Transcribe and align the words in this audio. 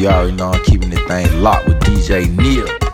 You 0.00 0.08
already 0.08 0.32
know 0.32 0.48
I'm 0.48 0.64
keeping 0.64 0.88
the 0.88 0.96
thing 0.96 1.42
locked 1.42 1.68
with 1.68 1.78
DJ 1.80 2.34
Neil. 2.34 2.89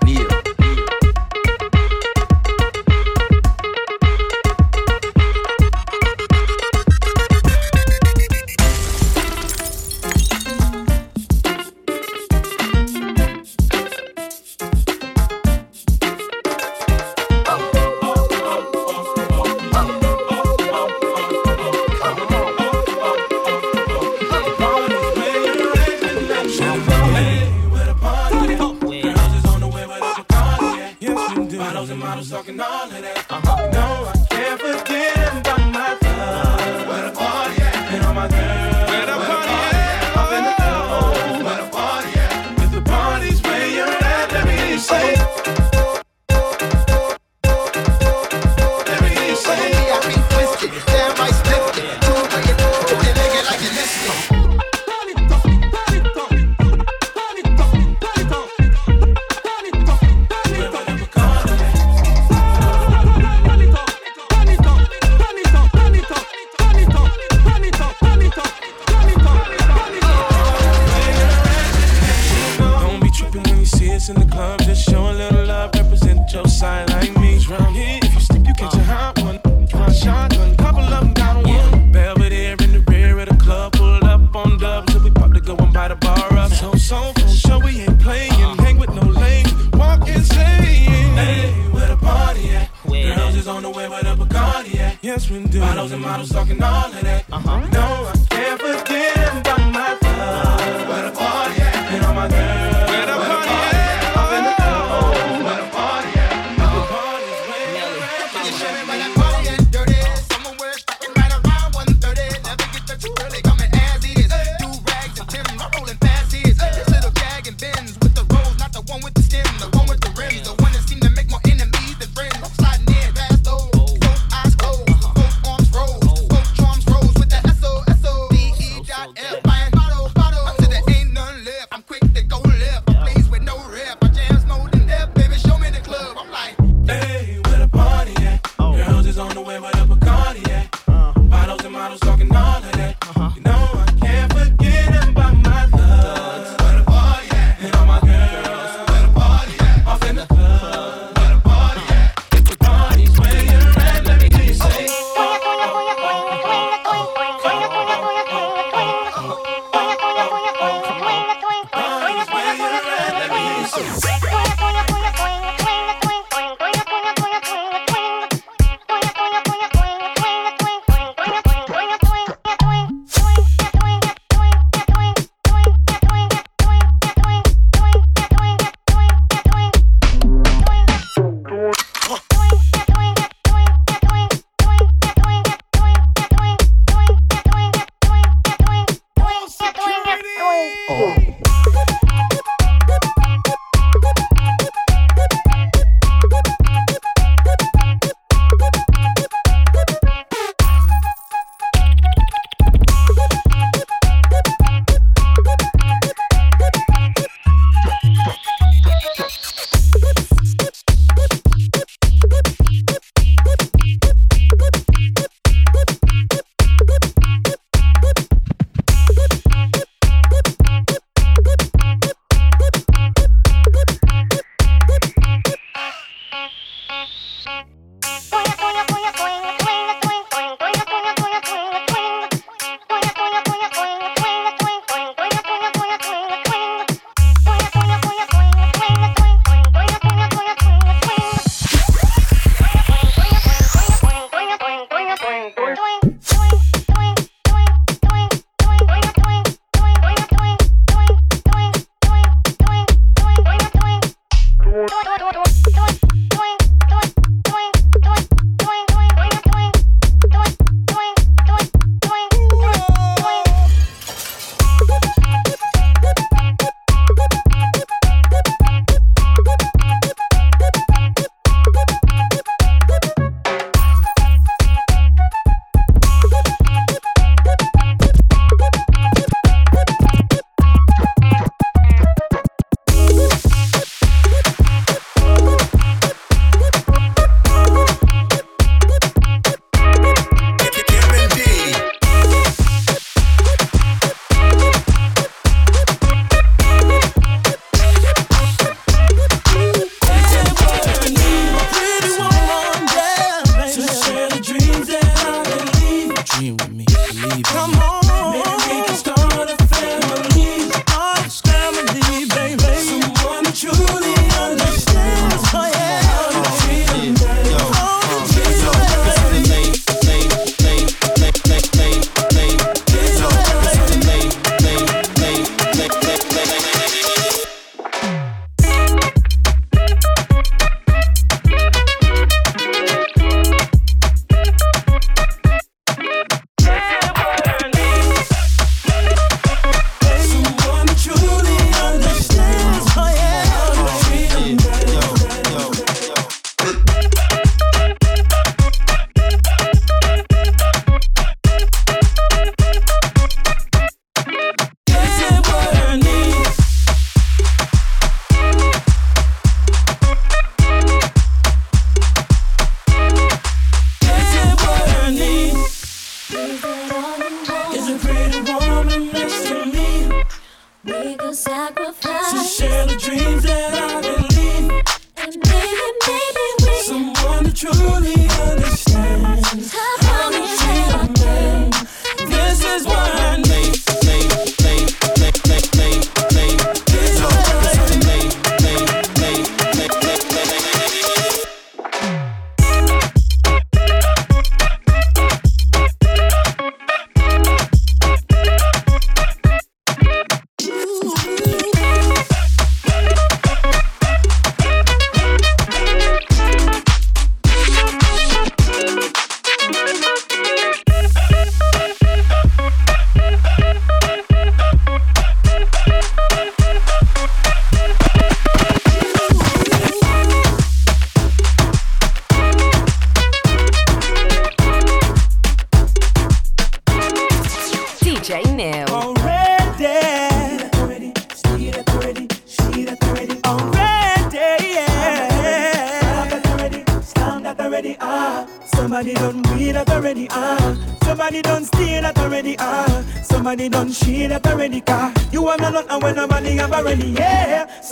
Just 74.77 74.91
show 74.91 75.11
a 75.11 75.13
little 75.13 75.47
love, 75.47 75.71
represent 75.75 76.31
your 76.35 76.47
side 76.47 76.91
like 76.91 77.17
me. 77.17 77.39
Round 77.49 77.75
here, 77.75 77.99
if 78.03 78.13
you 78.13 78.21
slip, 78.21 78.47
you 78.47 78.53
catch 78.53 78.75
a 78.75 78.85
hot 78.85 79.19
one. 79.21 79.41
Try 79.69 79.91
shotgun, 79.91 80.55
couple 80.59 80.83
of 80.83 80.91
them 81.01 81.15
got 81.15 81.47
one. 81.47 81.93
Belvedere 81.93 82.57
in 82.61 82.73
the 82.73 82.85
rear 82.91 83.19
of 83.21 83.31
the 83.31 83.37
club, 83.37 83.73
pulled 83.73 84.05
up 84.05 84.37
on 84.37 84.59
dubs 84.59 84.93
till 84.93 85.03
we 85.03 85.11
pop 85.13 85.33
to 85.33 85.41
go 85.41 85.57
and 85.57 85.73
buy 85.73 85.89
the 85.89 85.97
bar 85.97 86.31
up. 86.37 86.53
So, 86.53 86.75
so, 86.75 87.15
for 87.15 87.29
sure 87.29 87.59
we 87.61 87.81
ain't 87.81 87.99
playing. 88.01 88.33
Hang 88.59 88.79
with 88.79 88.91
no 88.91 89.01
lame, 89.01 89.47
walk 89.73 90.07
insane. 90.09 90.45
Hey, 90.45 91.53
where 91.73 91.89
the 91.89 91.97
party 91.97 92.51
at? 92.51 92.69
Girls 92.87 93.35
is 93.35 93.49
on 93.49 93.63
the 93.63 93.71
way 93.71 93.89
where 93.89 94.03
the 94.03 94.15
Bacardi 94.15 94.79
at. 94.79 94.99
Yes, 95.01 95.31
we 95.31 95.43
do. 95.47 95.61
Models 95.61 95.93
and 95.93 96.03
models 96.03 96.29
talking 96.29 96.63
all 96.63 96.85
of 96.85 97.01
that. 97.01 97.25
Uh-huh. 97.33 97.76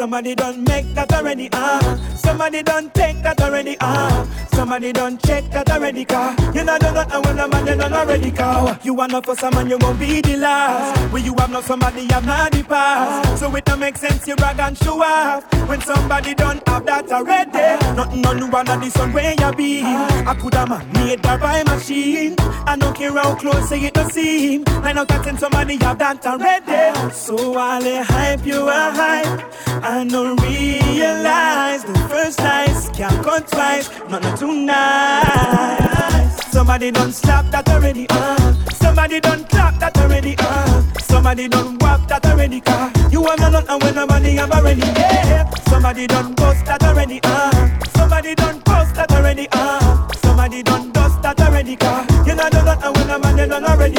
Somebody 0.05 0.35
done 0.35 0.65
make 0.65 0.93
that 0.93 1.11
already, 1.15 1.49
ah. 1.55 1.81
Uh. 1.81 2.17
Somebody 2.17 2.63
done 2.63 2.91
take 2.91 3.23
that 3.23 3.41
already, 3.41 3.75
ah. 3.81 4.21
Uh. 4.21 4.45
Somebody 4.55 4.93
done 4.93 5.19
check 5.19 5.51
that 5.51 5.69
already, 5.71 6.05
car. 6.05 6.35
You 6.55 6.63
know 6.63 6.77
not 6.77 7.13
and 7.13 7.27
when 7.27 7.37
nobody 7.37 7.77
done 7.77 7.93
already, 7.93 8.31
car. 8.31 8.79
You 8.85 8.95
want 8.95 9.13
not 9.13 9.27
for 9.27 9.35
someone, 9.35 9.69
you 9.69 9.77
won't 9.79 9.99
be 9.99 10.21
the 10.21 10.37
last. 10.37 11.13
When 11.13 11.25
you 11.25 11.35
have 11.39 11.51
not 11.51 11.65
somebody, 11.65 12.03
you 12.03 12.09
have 12.09 12.25
not 12.25 12.53
the 12.53 12.63
past. 12.63 13.41
So 13.41 13.55
it 13.57 13.65
don't 13.65 13.81
make 13.81 13.97
sense, 13.97 14.27
you 14.29 14.37
brag 14.37 14.61
and 14.61 14.79
show 14.79 15.03
off. 15.03 15.45
When 15.69 15.81
somebody 15.81 16.35
don't 16.35 16.67
have 16.69 16.87
that 16.87 17.11
already. 17.11 17.85
Nothing 17.97 18.27
on 18.27 18.51
one 18.51 18.69
of 18.69 18.81
the 18.81 18.91
sun 18.91 19.13
where 19.13 19.35
you 19.39 19.53
be. 19.53 19.83
I 19.83 20.35
could 20.41 20.55
have 20.55 20.95
made 20.95 21.23
that 21.25 21.41
by 21.41 21.63
machine. 21.65 22.37
I 22.39 22.77
don't 22.77 22.95
care 22.97 23.13
how 23.13 23.35
close 23.35 23.69
say 23.69 23.81
it 23.81 23.95
don't 23.95 24.13
seem. 24.13 24.63
Nine 24.65 24.99
out 24.99 25.11
of 25.11 25.25
ten 25.25 25.37
somebody 25.37 25.77
have 25.79 25.99
that 25.99 26.25
already. 26.25 27.11
So 27.11 27.37
they 27.81 28.03
hype 28.03 28.47
you 28.47 28.69
a 28.69 28.91
hype, 28.93 29.41
I 29.83 29.94
don't 30.03 30.41
realize 30.43 31.85
the 31.85 31.95
first 32.09 32.41
lies 32.41 32.89
can't 32.91 33.23
go 33.23 33.39
twice. 33.39 33.89
None 34.09 34.25
of 34.25 34.39
tonight. 34.39 36.31
Somebody 36.51 36.91
done 36.91 37.13
slap 37.13 37.49
that 37.53 37.69
already, 37.69 38.07
uh. 38.11 38.55
Somebody 38.73 39.21
done 39.21 39.45
clap 39.45 39.79
that 39.79 39.97
already, 39.99 40.35
uh. 40.39 40.83
Somebody 41.01 41.47
done 41.49 41.79
whap 41.79 42.09
that 42.09 42.27
already, 42.27 42.61
car. 42.61 42.91
You 43.11 43.21
me 43.21 43.37
not 43.37 43.69
and 43.69 43.83
when 43.83 43.95
nobody 43.95 44.33
have 44.33 44.51
already, 44.51 44.81
yeah. 44.81 45.49
Somebody 45.69 46.07
done 46.09 46.35
bust 46.35 46.65
that 46.67 46.83
already, 46.83 47.21
uh. 47.23 47.79
Somebody 47.97 48.35
done 48.35 48.61
post 48.63 48.95
that 48.97 49.13
already, 49.13 49.47
uh. 49.53 50.09
Somebody 50.23 50.63
done 50.65 50.91
dust 50.91 51.23
that 51.23 51.41
already, 51.41 51.77
car. 51.77 52.05
You 52.27 52.35
know 52.35 52.49
done 52.51 52.65
that 52.65 52.83
and 52.83 52.97
when 52.97 53.07
nobody 53.07 53.47
done 53.47 53.65
already, 53.65 53.97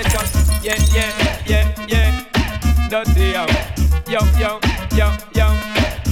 it 0.00 0.06
just, 0.10 0.64
yeah, 0.64 0.76
yeah, 0.92 1.46
yeah, 1.46 1.86
yeah. 1.88 2.24
Dirty, 2.88 3.32
yo, 3.32 3.46
yo, 4.08 4.20
yo, 4.38 4.60
yo, 4.94 5.10
yo. 5.34 5.48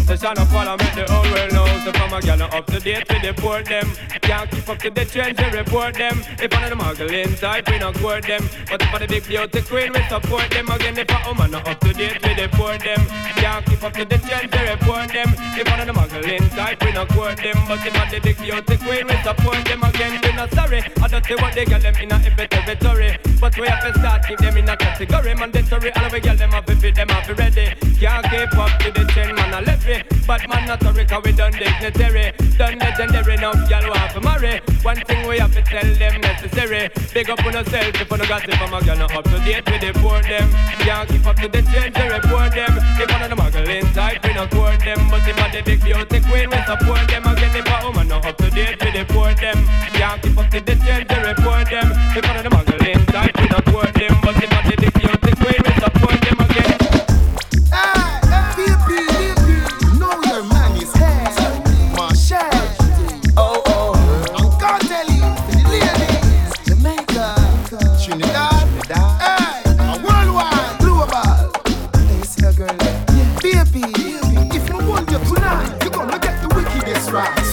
The 0.06 0.16
son 0.16 0.36
of 0.38 0.52
what 0.52 0.68
I 0.68 0.76
make 0.76 0.94
the 0.94 1.12
whole 1.12 1.24
world 1.32 1.52
know. 1.52 1.73
So 1.84 1.92
from 1.92 2.14
a 2.14 2.20
gal 2.22 2.40
up 2.42 2.64
to 2.68 2.80
date 2.80 3.06
the 3.08 3.34
poor 3.36 3.62
them. 3.62 3.84
Can't 4.22 4.50
keep 4.50 4.66
up 4.70 4.78
to 4.78 4.88
the 4.88 5.04
trends 5.04 5.38
and 5.38 5.52
report 5.52 5.94
them. 5.94 6.16
If 6.40 6.50
one 6.50 6.64
of 6.64 6.70
the 6.70 6.76
muggling 6.76 7.34
type, 7.36 7.68
we 7.68 7.78
not 7.78 7.94
court 7.96 8.24
them. 8.24 8.40
But 8.70 8.80
if 8.80 8.88
for 8.88 8.98
the 9.00 9.06
big 9.06 9.28
beauty 9.28 9.60
queen, 9.60 9.92
we 9.92 10.00
support 10.08 10.48
them. 10.48 10.70
Again, 10.70 10.96
if 10.96 11.10
a 11.12 11.18
woman 11.28 11.50
not 11.50 11.68
up 11.68 11.80
to 11.80 11.92
date 11.92 12.22
the 12.22 12.48
poor 12.56 12.78
them. 12.78 13.04
Can't 13.36 13.66
keep 13.66 13.84
up 13.84 13.92
to 13.92 14.04
the 14.06 14.16
trends 14.16 14.48
and 14.48 14.80
report 14.80 15.12
them. 15.12 15.28
If 15.60 15.68
one 15.68 15.80
of 15.80 15.86
the 15.86 15.92
muggling 15.92 16.48
type, 16.56 16.82
we 16.82 16.92
not 16.92 17.08
court 17.12 17.36
them. 17.36 17.58
But 17.68 17.84
if 17.84 17.92
for 17.92 18.06
the 18.08 18.20
big 18.24 18.38
beauty 18.38 18.76
queen, 18.80 19.04
we 19.04 19.16
support 19.20 19.60
them. 19.68 19.84
Again, 19.84 20.20
we 20.24 20.32
not 20.32 20.50
sorry. 20.56 20.80
I 20.80 21.06
don't 21.08 21.24
see 21.26 21.36
what 21.36 21.52
they 21.52 21.66
get 21.66 21.82
them 21.82 21.96
in 22.00 22.12
a 22.12 22.16
every 22.16 22.48
territory. 22.48 23.18
But 23.40 23.58
we 23.60 23.68
have 23.68 23.84
to 23.84 23.92
start 24.00 24.24
keep 24.26 24.38
them 24.38 24.56
in 24.56 24.68
a 24.68 24.76
category. 24.76 25.34
Mandatory, 25.34 25.92
all 25.92 26.04
of 26.06 26.12
we 26.12 26.20
get 26.20 26.38
them 26.38 26.54
up 26.54 26.64
if 26.64 26.80
them 26.80 27.10
up 27.10 27.28
ready. 27.28 27.76
Can't 28.00 28.24
keep 28.32 28.56
up 28.56 28.72
to 28.80 28.88
the 28.90 29.04
trend, 29.12 29.36
man, 29.36 29.52
I 29.52 29.60
left 29.60 29.86
it. 29.86 30.06
But 30.26 30.48
man, 30.48 30.66
not 30.66 30.82
sorry, 30.82 31.04
cause 31.04 31.22
we 31.24 31.32
done 31.32 31.52
dignitary. 31.80 32.32
Done 32.56 32.78
legendary, 32.78 33.36
now 33.36 33.52
y'all 33.68 33.88
want 33.88 34.12
to 34.12 34.20
marry. 34.20 34.60
One 34.82 34.96
thing 34.96 35.26
we 35.26 35.38
have 35.38 35.52
to 35.54 35.62
tell 35.62 35.84
them 35.94 36.20
necessary. 36.20 36.90
Big 37.12 37.30
up 37.30 37.44
on 37.44 37.52
yourself 37.52 37.94
if 37.94 38.10
you 38.10 38.16
no 38.16 38.24
it 38.24 38.54
from 38.54 38.74
a 38.74 38.96
not 38.96 39.14
up 39.14 39.24
to 39.24 39.38
date 39.44 39.64
with 39.66 39.80
the 39.80 39.92
poor 40.00 40.22
them. 40.22 40.50
Can't 40.84 41.08
keep 41.08 41.26
up 41.26 41.36
to 41.36 41.48
the 41.48 41.62
change, 41.62 41.94
they 41.94 42.08
report 42.08 42.52
them. 42.54 42.72
If 43.00 43.10
one 43.10 43.22
of 43.22 43.30
the 43.30 43.36
muggling 43.36 43.86
type, 43.92 44.22
we 44.24 44.34
not 44.34 44.50
court 44.50 44.80
them. 44.80 45.10
But 45.10 45.26
if 45.26 45.38
I 45.38 45.50
the 45.50 45.62
big 45.62 45.82
beauty 45.82 46.20
queen, 46.20 46.50
we 46.50 46.58
support 46.64 47.08
them. 47.08 47.26
Again, 47.26 47.56
if 47.56 47.66
a 47.66 47.86
woman 47.86 48.08
not 48.08 48.24
up 48.26 48.36
to 48.38 48.50
date 48.50 48.78
with 48.82 48.94
the 48.94 49.04
poor 49.12 49.34
them. 49.34 49.58
Can't 49.94 50.22
keep 50.22 50.38
up 50.38 50.50
to 50.50 50.60
the 50.60 50.74
change, 50.84 51.08
they 51.08 51.20
report 51.22 51.70
them. 51.70 51.88
If 52.14 52.24
one 52.26 52.36
of 52.36 52.44
the 52.44 52.50
muggling 52.50 53.06
type, 53.06 53.36
we 53.40 53.46
not 53.48 53.64
court 53.66 53.94
them. 53.94 54.23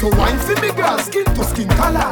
So 0.02 0.10
wine 0.18 0.40
for 0.40 0.60
me 0.60 0.72
girl, 0.74 0.98
skin 0.98 1.26
to 1.26 1.44
skin 1.44 1.68
color. 1.78 2.10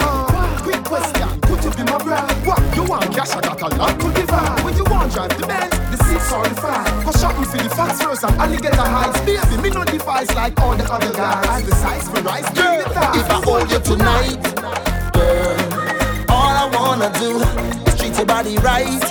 Quick 0.62 0.84
question, 0.84 1.28
could 1.42 1.64
you 1.64 1.72
be 1.72 1.84
my 1.90 1.98
bra? 1.98 2.22
What 2.46 2.62
you 2.76 2.84
want? 2.84 3.10
Cash 3.16 3.32
I 3.32 3.42
got 3.42 3.64
a 3.64 3.76
lot 3.78 4.00
to 4.00 4.14
give 4.14 4.30
her. 4.30 4.64
When 4.64 4.78
you 4.78 4.84
want 4.84 5.12
drive 5.12 5.36
the 5.36 5.48
Benz, 5.48 5.74
the 5.90 5.98
seats 6.06 6.32
are 6.32 6.46
fine. 6.62 7.04
Go 7.04 7.12
shopping 7.14 7.46
for 7.46 7.58
the 7.58 7.70
fast 7.74 8.04
first 8.04 8.24
and 8.26 8.36
alligator 8.36 8.78
highs. 8.78 9.20
Baby, 9.26 9.64
me 9.64 9.70
no 9.72 9.84
device 9.86 10.30
like 10.36 10.62
all 10.62 10.78
the 10.78 10.86
other 10.86 11.12
guys. 11.14 11.66
The 11.66 11.74
size 11.82 12.08
for 12.08 12.22
rice, 12.22 12.48
girl. 12.54 12.86
If 13.18 13.28
I 13.28 13.42
hold 13.42 13.72
you 13.72 13.80
tonight, 13.80 14.38
girl, 15.18 15.58
all 16.30 16.54
I 16.62 16.70
wanna 16.70 17.10
do 17.18 17.42
is 17.90 17.96
treat 17.98 18.16
your 18.16 18.28
body 18.28 18.56
right, 18.58 19.02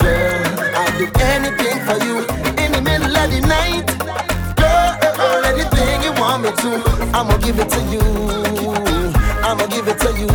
girl. 0.00 0.42
I'll 0.74 0.98
do 0.98 1.06
anything 1.22 1.78
for 1.86 2.02
you 2.02 2.26
in 2.66 2.72
the 2.72 2.82
middle 2.82 3.16
of 3.16 3.30
the 3.30 3.46
night, 3.46 3.86
girl. 4.58 4.98
Uh, 5.06 5.22
uh, 5.22 5.52
anything 5.54 5.77
you 5.77 5.77
want 6.28 6.42
me 6.42 6.50
to, 6.50 6.82
I'ma 7.16 7.36
give 7.38 7.58
it 7.58 7.70
to 7.70 7.80
you. 7.88 8.00
I'ma 9.42 9.66
give 9.66 9.88
it 9.88 9.98
to 10.00 10.10
you. 10.12 10.28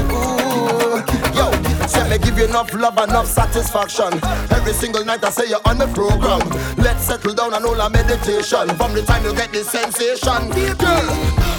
Yo, 1.37 1.51
say 1.87 2.09
me 2.09 2.17
give 2.17 2.37
you 2.37 2.45
enough 2.45 2.73
love, 2.73 2.97
and 2.97 3.11
enough 3.11 3.27
satisfaction. 3.27 4.11
Every 4.51 4.73
single 4.73 5.05
night 5.05 5.23
I 5.23 5.29
say 5.29 5.47
you're 5.49 5.61
on 5.65 5.77
the 5.77 5.87
program. 5.87 6.41
Let's 6.77 7.03
settle 7.03 7.33
down 7.35 7.53
and 7.53 7.63
all 7.65 7.79
our 7.79 7.89
meditation. 7.89 8.69
From 8.75 8.93
the 8.93 9.03
time 9.05 9.23
you 9.23 9.35
get 9.35 9.51
the 9.51 9.63
sensation, 9.63 10.49
girl. 10.77 11.07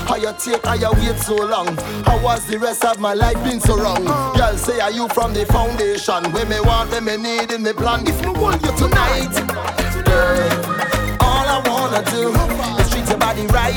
How 0.08 0.16
you 0.16 0.34
take, 0.38 0.64
how 0.66 0.74
you 0.74 0.90
wait 1.00 1.18
so 1.18 1.36
long? 1.36 1.76
How 2.04 2.20
was 2.22 2.44
the 2.46 2.58
rest 2.58 2.84
of 2.84 2.98
my 2.98 3.14
life 3.14 3.42
been 3.44 3.60
so 3.60 3.78
wrong? 3.78 4.04
Girl, 4.04 4.56
say 4.56 4.80
are 4.80 4.90
you 4.90 5.08
from 5.08 5.32
the 5.32 5.46
foundation? 5.46 6.24
Where 6.32 6.46
me 6.46 6.60
want, 6.60 6.90
where 6.90 7.00
me 7.00 7.16
need 7.16 7.52
in 7.52 7.62
me 7.62 7.72
plan. 7.72 8.06
If 8.06 8.20
me 8.20 8.32
want 8.32 8.60
you 8.62 8.72
tonight, 8.76 9.32
girl, 10.04 10.50
all 11.20 11.46
I 11.48 11.62
wanna 11.66 12.02
do 12.10 12.83
body 13.34 13.46
right, 13.48 13.74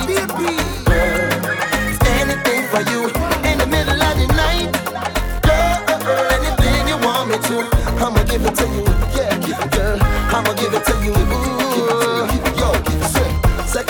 anything 2.21 2.63
for 2.69 2.81
you 2.91 3.09
in 3.49 3.57
the 3.57 3.65
middle 3.67 4.01
of 4.01 4.17
the 4.17 4.27
night. 4.35 4.71
Girl, 5.41 5.77
anything 6.31 6.87
you 6.87 6.97
want 6.97 7.29
me 7.29 7.37
to, 7.37 7.69
I'ma 7.97 8.23
give 8.23 8.45
it 8.45 8.55
to 8.55 8.67
you. 8.67 8.85
Yeah, 9.15 9.37
girl, 9.69 9.99
I'ma 10.01 10.53
give 10.53 10.73
it 10.73 10.85
to 10.85 10.93
you. 11.03 11.13
Yo, 11.77 11.87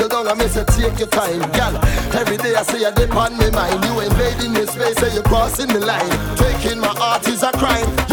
down 0.10 0.28
and 0.28 0.38
me 0.40 0.48
take 0.48 1.00
your 1.00 1.08
time, 1.08 1.40
girl. 1.52 1.78
Every 2.16 2.38
day 2.38 2.56
I 2.56 2.64
say 2.64 2.80
you 2.80 2.92
dip 2.92 3.16
on 3.16 3.38
me 3.38 3.50
mind. 3.52 3.84
You 3.84 4.00
invading 4.00 4.54
me 4.54 4.66
space, 4.66 4.98
say 4.98 5.14
you 5.14 5.22
crossing 5.24 5.68
the 5.68 5.80
line. 5.80 6.10
Taking 6.38 6.80
my 6.80 6.88
heart 6.88 7.28
is 7.28 7.44
a 7.44 7.52
crime. 7.52 8.07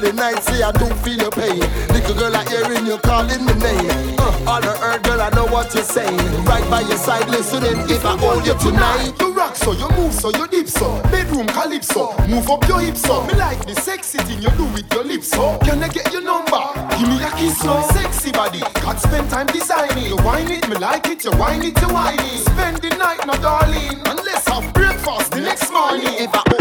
Of 0.00 0.06
the 0.06 0.12
night, 0.12 0.42
say 0.42 0.62
I 0.62 0.72
don't 0.72 0.96
feel 1.00 1.18
your 1.18 1.30
pain. 1.30 1.60
Little 1.92 2.14
girl, 2.14 2.34
I 2.34 2.44
hearing 2.48 2.86
you 2.86 2.98
calling 2.98 3.44
my 3.44 3.54
name. 3.54 4.16
Uh, 4.18 4.50
all 4.50 4.60
the 4.60 4.72
earth, 4.82 5.02
girl, 5.02 5.20
I 5.20 5.30
know 5.30 5.46
what 5.46 5.74
you're 5.74 5.84
saying. 5.84 6.16
Right 6.44 6.64
by 6.70 6.80
your 6.80 6.96
side, 6.96 7.28
listening. 7.28 7.78
If 7.90 8.04
I 8.04 8.16
hold 8.16 8.46
you 8.46 8.54
tonight, 8.58 9.12
you 9.20 9.32
rock 9.32 9.56
so 9.56 9.72
you 9.72 9.88
move 9.96 10.12
so 10.12 10.30
you 10.30 10.46
dip 10.48 10.68
so. 10.68 11.00
Bedroom 11.10 11.46
calypso, 11.46 12.16
move 12.28 12.48
up 12.50 12.66
your 12.68 12.80
hips 12.80 13.02
so. 13.02 13.24
Me 13.26 13.34
like 13.34 13.64
the 13.66 13.74
sexy 13.74 14.18
thing 14.18 14.42
you 14.42 14.50
do 14.50 14.64
with 14.72 14.90
your 14.92 15.04
lips 15.04 15.28
so. 15.28 15.58
Can 15.58 15.82
I 15.82 15.88
get 15.88 16.12
your 16.12 16.22
number? 16.22 16.62
Give 16.98 17.08
me 17.08 17.22
a 17.22 17.30
kiss 17.36 17.58
so. 17.58 17.82
Sexy 17.92 18.32
body, 18.32 18.60
can't 18.80 18.98
spend 18.98 19.28
time 19.30 19.46
designing. 19.46 20.06
You 20.06 20.16
whine 20.18 20.50
it, 20.50 20.68
me 20.68 20.76
like 20.76 21.06
it. 21.08 21.24
You 21.24 21.32
whine 21.32 21.62
it, 21.62 21.80
you 21.80 21.88
whine 21.88 22.18
it. 22.20 22.44
Spend 22.48 22.76
the 22.78 22.90
night, 22.96 23.26
no 23.26 23.34
darling, 23.34 24.00
unless 24.06 24.48
have 24.48 24.72
breakfast 24.72 25.32
the 25.32 25.40
next 25.40 25.70
morning. 25.70 26.14
If 26.18 26.30
I 26.34 26.59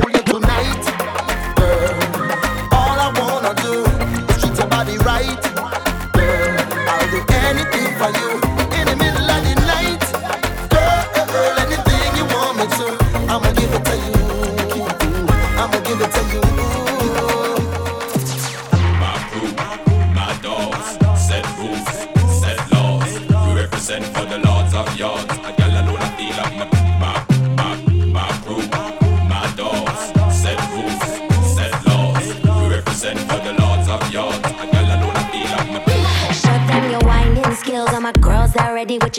for 8.00 8.08
you 8.18 8.49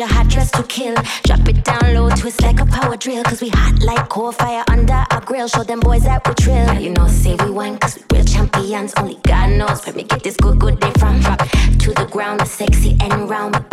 your 0.00 0.08
hot 0.08 0.28
dress 0.28 0.50
to 0.52 0.62
kill. 0.62 0.94
Drop 1.24 1.46
it 1.46 1.62
down 1.62 1.94
low, 1.94 2.08
twist 2.10 2.40
like 2.42 2.58
a 2.58 2.66
power 2.66 2.96
drill. 2.96 3.22
Cause 3.22 3.42
we 3.42 3.50
hot 3.50 3.82
like 3.82 4.08
coal 4.08 4.32
fire 4.32 4.64
under 4.68 5.04
our 5.10 5.20
grill. 5.20 5.46
Show 5.46 5.62
them 5.62 5.80
boys 5.80 6.04
that 6.04 6.26
we 6.26 6.34
trill. 6.34 6.54
Yeah, 6.54 6.78
you 6.78 6.90
know, 6.90 7.06
say 7.06 7.36
we 7.44 7.50
wine, 7.50 7.78
cause 7.78 7.98
we 7.98 8.16
real 8.16 8.24
champions. 8.24 8.94
Only 8.96 9.18
God 9.22 9.50
knows 9.50 9.84
where 9.84 9.94
me 9.94 10.04
get 10.04 10.22
this 10.22 10.36
good, 10.38 10.58
good 10.58 10.80
day 10.80 10.92
from. 10.98 11.20
Drop 11.20 11.38
to 11.40 11.92
the 11.92 12.08
ground, 12.10 12.40
the 12.40 12.46
sexy 12.46 12.96
and 13.00 13.28
round. 13.28 13.69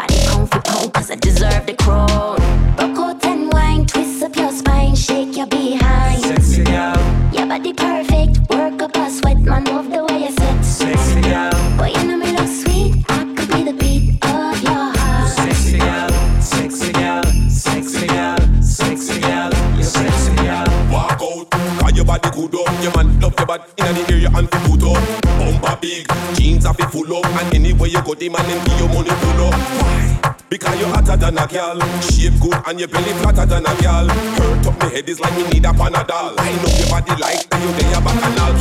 The 28.28 28.34
man 28.34 28.48
them 28.48 28.64
give 28.66 28.80
you 28.80 28.88
money 28.88 29.10
pull 29.10 29.48
up. 29.48 29.54
Why? 29.80 30.36
Because 30.50 30.80
you're 30.80 30.90
hotter 30.90 31.18
than 31.18 31.38
a 31.38 31.48
girl, 31.48 31.80
shape 32.02 32.40
good 32.40 32.60
and 32.68 32.80
your 32.80 32.90
belly 32.90 33.14
flatter 33.20 33.46
than 33.46 33.66
a 33.66 33.74
girl. 33.82 34.08
Hurt 34.08 34.68
up 34.68 34.84
me 34.84 34.90
head 34.96 35.10
is 35.10 35.20
like 35.20 35.36
me 35.36 35.44
need 35.50 35.66
a 35.66 35.72
panadol. 35.72 36.36
I 36.38 36.52
know 36.60 36.72
your 36.76 36.90
body 36.90 37.16
like 37.22 37.48
that 37.50 37.62
you 37.64 37.72
then 37.78 37.92
your 37.92 38.02
back 38.02 38.24
and 38.28 38.40
all. 38.40 38.54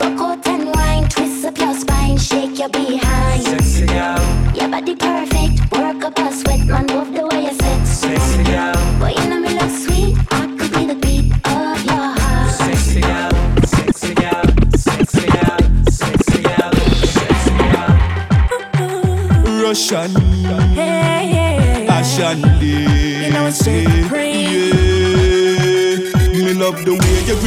Rock 0.00 0.20
out 0.20 0.46
and 0.46 0.74
wine, 0.74 1.08
twist 1.08 1.44
up 1.44 1.58
your 1.58 1.74
spine, 1.74 2.18
shake 2.18 2.58
your 2.58 2.68
behind. 2.68 3.42
Sexy 3.42 3.86
girl, 3.86 4.20
Your 4.54 4.68
body 4.68 4.96
perfect, 4.96 5.31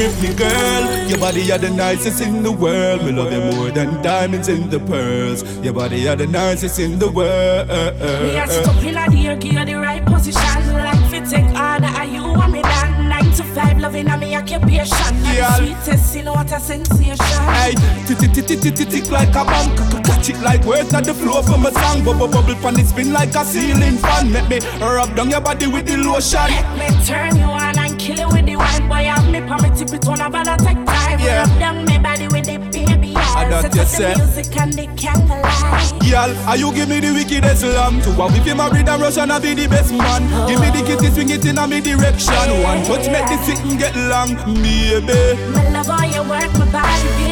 the 0.05 0.11
way 0.11 0.27
you 0.27 0.29
grip 0.29 0.29
me, 0.29 0.35
girl. 0.35 1.09
Your 1.09 1.19
body 1.19 1.51
are 1.51 1.57
the 1.57 1.69
nicest 1.69 2.21
in 2.21 2.43
the 2.43 2.51
world. 2.51 3.03
Me 3.03 3.11
love 3.11 3.31
you 3.31 3.57
more 3.57 3.71
than 3.71 4.01
diamonds 4.01 4.47
in 4.47 4.69
the 4.69 4.79
pearls. 4.79 5.43
Your 5.63 5.73
body 5.73 6.07
are 6.07 6.15
the 6.15 6.27
nicest 6.27 6.79
in 6.79 6.99
the 6.99 7.11
world. 7.11 7.67
Me 7.67 8.37
a 8.37 8.43
up 8.43 8.83
in 8.83 8.97
a 8.97 9.09
dear, 9.09 9.35
give 9.35 9.53
you 9.53 9.65
the 9.65 9.75
right 9.75 10.05
position. 10.05 10.41
Like 10.73 10.99
fi 11.09 11.19
take 11.21 11.45
order, 11.45 11.87
are 11.97 12.05
you 12.05 12.23
want 12.23 12.51
me 12.51 12.61
done? 12.61 13.09
Nine 13.09 13.31
to 13.33 13.43
five, 13.43 13.79
loving 13.79 14.07
a 14.07 14.17
me 14.17 14.35
occupation. 14.35 15.15
Yeah. 15.23 15.55
sweetest, 15.57 16.15
you 16.15 16.23
know 16.23 16.33
what 16.33 16.51
a 16.51 16.59
sensation. 16.59 17.17
Hey, 17.53 17.73
tick 18.07 18.19
tick 18.19 18.45
tick 18.45 18.89
tick 18.89 19.11
like 19.11 19.29
a 19.29 19.43
bomb. 19.45 20.03
Catch 20.03 20.29
it 20.29 20.39
like 20.41 20.63
words 20.65 20.93
at 20.93 21.05
the 21.05 21.13
floor 21.13 21.43
from 21.43 21.65
a 21.65 21.71
song. 21.71 22.03
Bubble 22.03 22.27
bubble 22.27 22.55
pan 22.55 22.79
it 22.79 22.87
spin 22.87 23.13
like 23.13 23.35
a 23.35 23.45
ceiling 23.45 23.97
fan. 23.97 24.31
Make 24.31 24.49
me 24.49 24.59
rub 24.79 25.15
down 25.15 25.29
your 25.29 25.41
body 25.41 25.67
with 25.67 25.85
the 25.85 25.97
lotion. 25.97 26.39
Let 26.39 26.77
me 26.77 27.05
turn 27.05 27.35
you 27.35 27.45
on 27.45 27.77
and 27.77 27.99
kill 27.99 28.17
you 28.17 28.27
with 28.27 28.45
the 28.45 28.55
wine. 28.55 28.87
Boy, 28.87 29.04
me 29.41 29.47
pa 29.47 29.57
me 29.57 29.69
tip 29.75 29.93
it 29.93 30.07
on, 30.07 30.31
but 30.31 30.47
I 30.47 30.57
take 30.57 30.85
time. 30.85 31.19
Yeah. 31.19 31.43
Rub 31.43 31.59
down 31.59 31.85
me 31.85 31.97
body 31.99 32.27
with 32.27 32.45
the 32.45 32.57
baby 32.57 33.15
I 33.15 33.49
don't 33.49 33.61
Set 33.61 33.71
up 33.71 33.75
just 33.75 33.97
say- 33.97 34.15
music 34.15 34.57
and 34.57 34.73
the 34.73 34.87
candlelight. 34.95 35.91
Girl, 36.09 36.31
are 36.47 36.57
you 36.57 36.71
give 36.73 36.89
me 36.89 36.99
the 36.99 37.11
wickedest 37.13 37.63
lamb? 37.63 38.01
To 38.01 38.09
if 38.35 38.45
you 38.45 38.55
married 38.55 38.87
and 38.87 39.01
Russian, 39.01 39.31
I 39.31 39.39
be 39.39 39.53
the 39.53 39.67
best 39.67 39.91
man. 39.91 40.23
Give 40.47 40.59
me 40.59 40.69
the 40.69 40.83
kitty, 40.85 41.09
swing 41.11 41.29
it 41.31 41.45
in 41.45 41.57
a 41.57 41.67
me 41.67 41.81
direction. 41.81 42.63
One 42.63 42.83
touch, 42.85 43.07
make 43.07 43.27
the 43.27 43.37
sitting 43.43 43.77
get 43.77 43.95
long 43.95 44.35
Baby, 44.45 45.35
My 45.51 45.69
love, 45.69 45.87
how 45.87 46.05
you 46.05 46.21
work 46.29 46.51
my 46.57 46.65
body, 46.71 47.24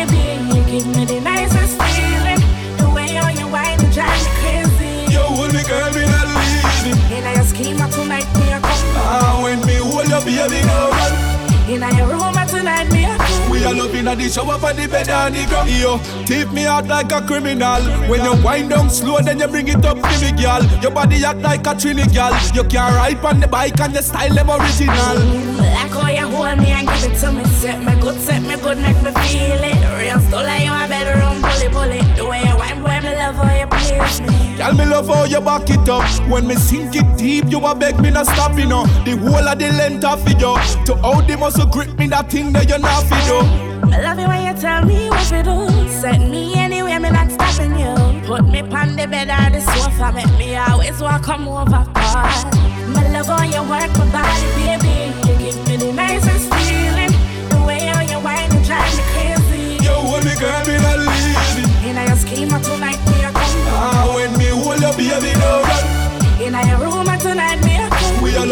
We 14.03 14.09
are 14.09 14.15
loving 14.15 14.25
at 14.25 14.33
the 14.33 14.41
shower 14.41 14.59
for 14.59 14.73
the 14.73 14.87
bed 14.87 15.07
and 15.07 15.35
the 15.35 15.45
ground 15.47 15.69
Yo, 15.69 15.97
tip 16.25 16.51
me 16.51 16.65
out 16.65 16.87
like 16.87 17.11
a 17.11 17.21
criminal 17.21 17.81
When 18.09 18.23
you 18.23 18.43
wind 18.43 18.69
down 18.71 18.89
slow, 18.89 19.19
then 19.21 19.39
you 19.39 19.47
bring 19.47 19.67
it 19.69 19.85
up 19.85 19.95
to 19.97 20.19
me, 20.19 20.31
girl 20.43 20.63
Your 20.81 20.91
body 20.91 21.23
act 21.23 21.39
like 21.39 21.61
a 21.61 21.73
trini, 21.73 22.03
girl 22.13 22.35
You 22.53 22.67
can 22.67 22.93
ride 22.95 23.23
on 23.23 23.39
the 23.39 23.47
bike 23.47 23.79
and 23.79 23.93
your 23.93 24.01
style 24.03 24.33
them 24.33 24.49
original 24.49 25.15
Like 25.57 25.91
how 25.91 26.09
you 26.09 26.27
hold 26.27 26.59
me 26.59 26.71
and 26.71 26.87
give 26.87 27.11
it 27.11 27.17
to 27.19 27.31
me. 27.31 27.45
Set 27.45 27.79
me 27.79 27.99
good, 28.01 28.19
set 28.19 28.41
me 28.41 28.55
good, 28.57 28.77
make 28.77 29.01
me 29.01 29.11
feel 29.23 29.63
it. 29.63 29.79
Real 29.97 30.19
still 30.19 30.43
like 30.43 30.63
you 30.63 30.71
a 30.71 30.87
bedroom 30.87 31.41
bully 31.41 31.69
bully. 31.69 32.01
The 32.15 32.25
way 32.25 32.41
you 32.41 32.55
whine, 32.57 32.81
boy, 32.81 32.99
me 33.07 33.15
love 33.15 33.35
how 33.35 33.55
you 33.55 33.67
please 33.67 34.21
me. 34.21 34.57
Girl, 34.57 34.73
me 34.73 34.85
love 34.85 35.07
how 35.07 35.23
you 35.23 35.41
back 35.41 35.69
it 35.69 35.87
up. 35.87 36.03
When 36.29 36.47
me 36.47 36.55
sink 36.55 36.95
it 36.95 37.17
deep, 37.17 37.45
you 37.47 37.65
a 37.65 37.75
beg 37.75 37.99
me 37.99 38.09
not 38.11 38.25
stop, 38.25 38.57
you 38.57 38.65
know. 38.65 38.85
The 39.05 39.17
whole 39.17 39.47
of 39.47 39.59
the 39.59 39.71
length 39.71 40.03
of 40.03 40.27
it, 40.27 40.39
yo. 40.39 40.55
To 40.85 40.95
how 40.97 41.21
the 41.21 41.37
muscle 41.37 41.65
grip 41.67 41.97
me, 41.97 42.07
that 42.07 42.29
thing 42.29 42.51
that 42.53 42.69
you 42.69 42.77
not 42.79 43.03
fit, 43.03 43.27
yo. 43.27 43.72
I 43.91 44.01
love 44.01 44.19
it 44.19 44.27
when 44.27 44.45
you 44.45 44.61
tell 44.61 44.85
me 44.85 45.09
what 45.09 45.27
to 45.27 45.43
do. 45.43 45.89
Set 45.89 46.19
me 46.19 46.53
anywhere, 46.55 46.99
me 46.99 47.09
not 47.09 47.31
stopping 47.31 47.77
you. 47.77 48.21
Put 48.27 48.45
me 48.47 48.61
on 48.61 48.95
the 48.95 49.07
bed 49.07 49.29
or 49.29 49.49
the 49.51 49.61
sofa, 49.61 50.11
make 50.13 50.31
me 50.37 50.55
always 50.55 50.99
walk 51.01 51.23
come 51.23 51.47
over. 51.47 51.85
Cause 51.93 52.45
my 52.93 53.07
love 53.11 53.27
how 53.27 53.43
you 53.43 53.61
work 53.69 53.91
my 53.97 54.05
body, 54.11 54.47
baby. 54.59 55.13
You 55.27 55.37
give 55.39 55.67
me 55.67 55.77
the 55.77 55.91
nicest 55.93 56.53
feeling. 56.53 57.13
The 57.49 57.63
way 57.65 57.85
how 57.87 58.01
you 58.01 58.19
whine, 58.19 58.51
you 58.51 58.63
drive 58.65 58.91
me 58.95 59.03
crazy. 59.13 59.83
Yo, 59.83 59.93
hold 59.93 60.23
me, 60.25 60.35
girl, 60.39 60.65
me 60.65 60.77
not 60.77 60.99
leaving. 60.99 61.69
In 61.87 61.95
your 61.95 62.15
schema 62.15 62.59
tonight, 62.59 62.83
me 62.83 62.92
a 62.92 62.92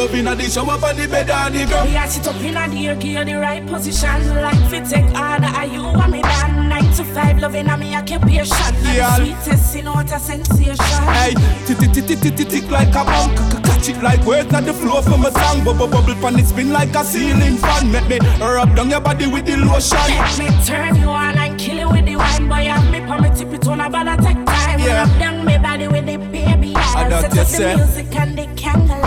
come. 0.07 0.11
We 0.11 0.19
are 0.19 0.23
loving 0.23 0.27
at 0.27 0.37
the 0.37 0.49
shower 0.49 0.77
for 0.77 0.93
the 0.93 1.07
bed 1.07 1.29
and 1.29 1.55
the 1.55 1.65
ground. 1.65 1.95
Are 1.95 2.07
sit 2.07 2.27
up 2.27 2.41
in 2.41 2.57
a 2.57 2.67
dear, 2.69 2.95
give 2.95 3.25
the 3.25 3.33
right 3.35 3.65
position. 3.65 4.41
Like 4.41 4.69
fit 4.69 4.85
take 4.85 5.05
order, 5.05 5.45
are 5.45 5.65
you 5.65 5.83
want 5.83 6.11
me 6.11 6.21
done? 6.21 6.69
Nine 6.69 6.93
to 6.93 7.03
five, 7.03 7.39
loving 7.39 7.67
a 7.67 7.77
me 7.77 7.95
occupation. 7.95 8.57
Yeah. 8.83 9.17
The 9.17 9.25
sweetest, 9.25 9.75
you 9.75 9.83
know 9.83 9.93
what 9.93 10.11
a 10.11 10.19
sensation. 10.19 10.75
Hey, 10.77 11.33
tick 11.65 11.77
tick 11.77 12.05
tick 12.05 12.19
tick 12.19 12.35
tick 12.35 12.47
tick 12.49 12.71
like 12.71 12.89
a 12.89 13.03
bomb. 13.03 13.35
Catch 13.63 13.89
it 13.89 14.03
like 14.03 14.25
words 14.25 14.53
at 14.53 14.65
the 14.65 14.73
floor 14.73 15.01
from 15.01 15.25
a 15.25 15.31
song. 15.31 15.63
Bubble 15.63 15.87
bubble 15.87 16.15
pan 16.15 16.39
it 16.39 16.45
spin 16.45 16.71
like 16.71 16.95
a 16.95 17.03
ceiling 17.03 17.57
fan. 17.57 17.91
Make 17.91 18.07
me 18.07 18.19
rub 18.39 18.75
down 18.75 18.89
your 18.89 19.01
body 19.01 19.27
with 19.27 19.45
the 19.45 19.57
lotion. 19.57 19.97
Let 19.97 20.39
me 20.39 20.65
turn 20.65 20.95
you 20.95 21.09
on 21.09 21.37
and 21.37 21.59
kill 21.59 21.77
you 21.77 21.89
with 21.89 22.05
the 22.05 22.15
wine, 22.15 22.47
boy. 22.47 22.65
Have 22.65 22.91
me 22.91 22.99
pa 23.01 23.19
me 23.19 23.29
tip 23.35 23.53
it 23.53 23.67
on, 23.67 23.81
I 23.81 24.15
take 24.17 24.45
time. 24.45 24.79
Yeah. 24.79 25.07
Rub 25.07 25.19
down 25.19 25.45
me 25.45 25.57
body 25.57 25.87
with 25.87 26.05
the 26.05 26.17
baby 26.17 26.73
I. 26.75 27.09
Set 27.09 27.13
up 27.13 27.31
the 27.31 27.75
music 27.77 28.15
and 28.15 28.37
the 28.37 28.45
candlelight. 28.55 29.00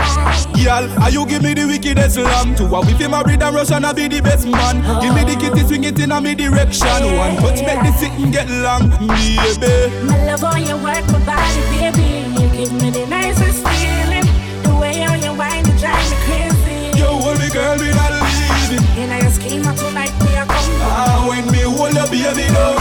Girl, 0.65 0.89
are 0.97 1.11
you 1.11 1.27
give 1.27 1.43
me 1.43 1.53
the 1.53 1.67
wickedest 1.67 2.17
lamb 2.17 2.55
To 2.55 2.65
have 2.73 2.89
if 2.89 2.99
you 2.99 3.07
married 3.07 3.43
and 3.43 3.53
Russian, 3.53 3.85
I 3.85 3.93
be 3.93 4.07
the 4.07 4.19
best 4.19 4.47
man 4.47 4.81
Give 4.99 5.13
me 5.13 5.21
the 5.21 5.37
kitty, 5.39 5.61
swing 5.61 5.83
it 5.83 5.99
in 5.99 6.11
a 6.11 6.19
me 6.19 6.33
direction 6.33 7.05
One 7.13 7.37
touch, 7.37 7.61
make 7.61 7.85
the 7.85 7.93
sitting 7.93 8.31
get 8.31 8.49
long 8.49 8.89
Baby, 8.89 9.93
My 10.09 10.25
love 10.25 10.41
how 10.41 10.57
your 10.57 10.81
work 10.81 11.05
my 11.13 11.21
body, 11.21 11.61
baby. 11.69 12.25
You 12.33 12.49
give 12.49 12.73
me 12.81 12.89
the 12.89 13.05
nicest 13.05 13.61
feeling. 13.61 14.25
The 14.65 14.73
way 14.81 15.05
how 15.05 15.13
you 15.13 15.37
whine, 15.37 15.69
you 15.69 15.77
drive 15.77 16.01
me 16.09 16.17
crazy. 16.25 16.97
you 16.97 17.05
hold 17.05 17.37
me 17.37 17.47
girl, 17.53 17.77
me 17.77 17.93
not 17.93 18.09
leaving 18.25 18.85
and 18.97 19.11
In 19.13 19.21
your 19.21 19.29
schema 19.29 19.69
tonight, 19.77 20.17
me 20.25 20.33
a 20.33 20.49
come. 20.49 20.81
Ah, 20.81 21.25
when 21.29 21.45
me 21.51 21.61
hold 21.61 21.93
you, 21.93 22.09
baby, 22.09 22.49
no 22.53 22.74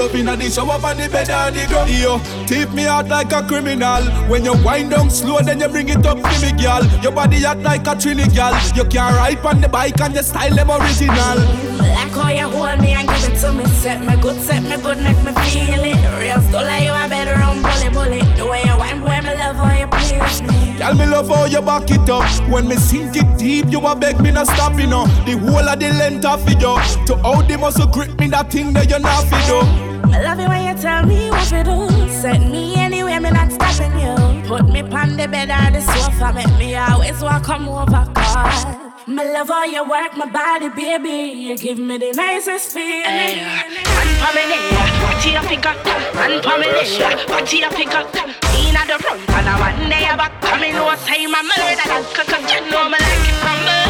come. 0.00 0.20
We 0.20 0.22
are 0.22 0.28
loving 0.28 0.28
at 0.28 0.38
the 0.38 0.50
shower 0.50 0.78
for 0.78 0.94
the 0.94 1.08
bed 1.10 1.30
and 1.30 1.56
the 1.56 1.66
ground 1.66 1.90
Yo, 1.90 2.18
tip 2.46 2.72
me 2.72 2.86
out 2.86 3.08
like 3.08 3.32
a 3.32 3.46
criminal 3.46 4.02
When 4.28 4.44
you 4.44 4.54
wind 4.64 4.90
down 4.90 5.10
slow, 5.10 5.40
then 5.40 5.60
you 5.60 5.68
bring 5.68 5.88
it 5.88 6.06
up 6.06 6.18
to 6.18 6.40
me, 6.40 6.52
girl 6.62 6.84
Your 7.02 7.12
body 7.12 7.44
act 7.44 7.60
like 7.60 7.86
a 7.86 7.94
trini, 7.94 8.24
girl 8.34 8.56
You 8.74 8.88
can 8.88 9.14
ride 9.14 9.44
on 9.44 9.60
the 9.60 9.68
bike 9.68 10.00
and 10.00 10.14
your 10.14 10.22
style 10.22 10.54
them 10.54 10.70
original 10.70 11.38
Like 11.78 12.12
how 12.12 12.28
you 12.30 12.48
hold 12.48 12.80
me 12.80 12.92
and 12.92 13.08
give 13.08 13.24
it 13.28 13.38
to 13.40 13.52
me. 13.52 13.64
Set 13.66 14.00
me 14.00 14.16
good, 14.20 14.40
set 14.40 14.62
me 14.62 14.76
good, 14.82 14.98
make 14.98 15.16
me 15.24 15.32
feel 15.50 15.84
it. 15.84 16.18
Real 16.18 16.40
still 16.40 16.62
like 16.62 16.84
you 16.84 16.92
a 16.92 17.08
bedroom 17.08 17.62
bully 17.62 17.88
bully. 17.90 18.36
The 18.36 18.46
way 18.46 18.62
you 18.64 18.76
whine, 18.76 19.00
boy, 19.00 19.20
me 19.26 19.34
love 19.36 19.56
how 19.56 19.78
you 19.78 19.86
please 19.86 20.42
me. 20.42 20.78
Girl, 20.78 20.94
me 20.94 21.06
love 21.06 21.28
how 21.28 21.44
you 21.44 21.60
back 21.62 21.90
it 21.90 22.08
up. 22.08 22.24
When 22.48 22.68
me 22.68 22.76
sink 22.76 23.16
it 23.16 23.38
deep, 23.38 23.66
you 23.70 23.80
a 23.80 23.96
beg 23.96 24.20
me 24.20 24.30
not 24.30 24.46
stop, 24.46 24.78
you 24.78 24.86
know. 24.86 25.06
The 25.26 25.36
whole 25.38 25.68
of 25.68 25.78
the 25.78 25.90
length 25.92 26.24
of 26.24 26.46
it, 26.48 26.60
yo. 26.60 26.76
To 27.06 27.16
how 27.22 27.42
the 27.42 27.58
muscle 27.58 27.86
grip 27.86 28.18
me, 28.18 28.28
that 28.28 28.50
thing 28.50 28.72
that 28.74 28.90
you 28.90 28.98
not 28.98 29.24
fit, 29.24 29.48
yo. 29.48 29.89
I 30.04 30.22
love 30.22 30.40
it 30.40 30.48
when 30.48 30.66
you 30.66 30.82
tell 30.82 31.04
me 31.06 31.30
what 31.30 31.46
to 31.48 31.64
do. 31.64 32.08
Set 32.08 32.40
me 32.40 32.74
anywhere, 32.76 33.20
me 33.20 33.30
not 33.30 33.52
stopping 33.52 33.98
you. 33.98 34.48
Put 34.48 34.68
me 34.68 34.80
on 34.82 35.16
the 35.16 35.28
bed 35.28 35.50
or 35.50 35.70
the 35.72 35.80
sofa, 35.80 36.32
make 36.32 36.58
me 36.58 36.74
always 36.74 37.20
walk 37.20 37.44
come 37.44 37.68
over. 37.68 38.04
Cause 38.14 38.64
my 39.06 39.24
love 39.24 39.48
how 39.48 39.64
you 39.64 39.82
work 39.88 40.16
my 40.16 40.26
body, 40.26 40.68
baby. 40.68 41.32
You 41.40 41.56
give 41.56 41.78
me 41.78 41.98
the 41.98 42.12
nicest 42.12 42.72
feeling. 42.72 43.04
Man 43.04 44.10
Pamela, 44.22 44.58
what 45.02 45.24
you 45.24 45.40
pick 45.48 45.66
up? 45.66 45.84
Man 46.14 46.42
Pamela, 46.42 47.26
what 47.28 47.52
you 47.52 47.68
pick 47.70 47.94
up? 47.94 48.14
In 48.14 48.76
at 48.76 48.86
the 48.86 49.02
front 49.02 49.20
and 49.30 49.48
I 49.48 49.60
one 49.60 49.90
day 49.90 50.04
back. 50.16 50.32
In, 50.62 50.74
no 50.74 50.94
say 50.96 51.26
my 51.26 51.42
murder, 51.42 51.90
up, 51.90 52.52
you 52.52 52.70
know 52.70 52.88
me 52.88 52.98
like 52.98 53.28
it 53.28 53.36
from 53.42 53.89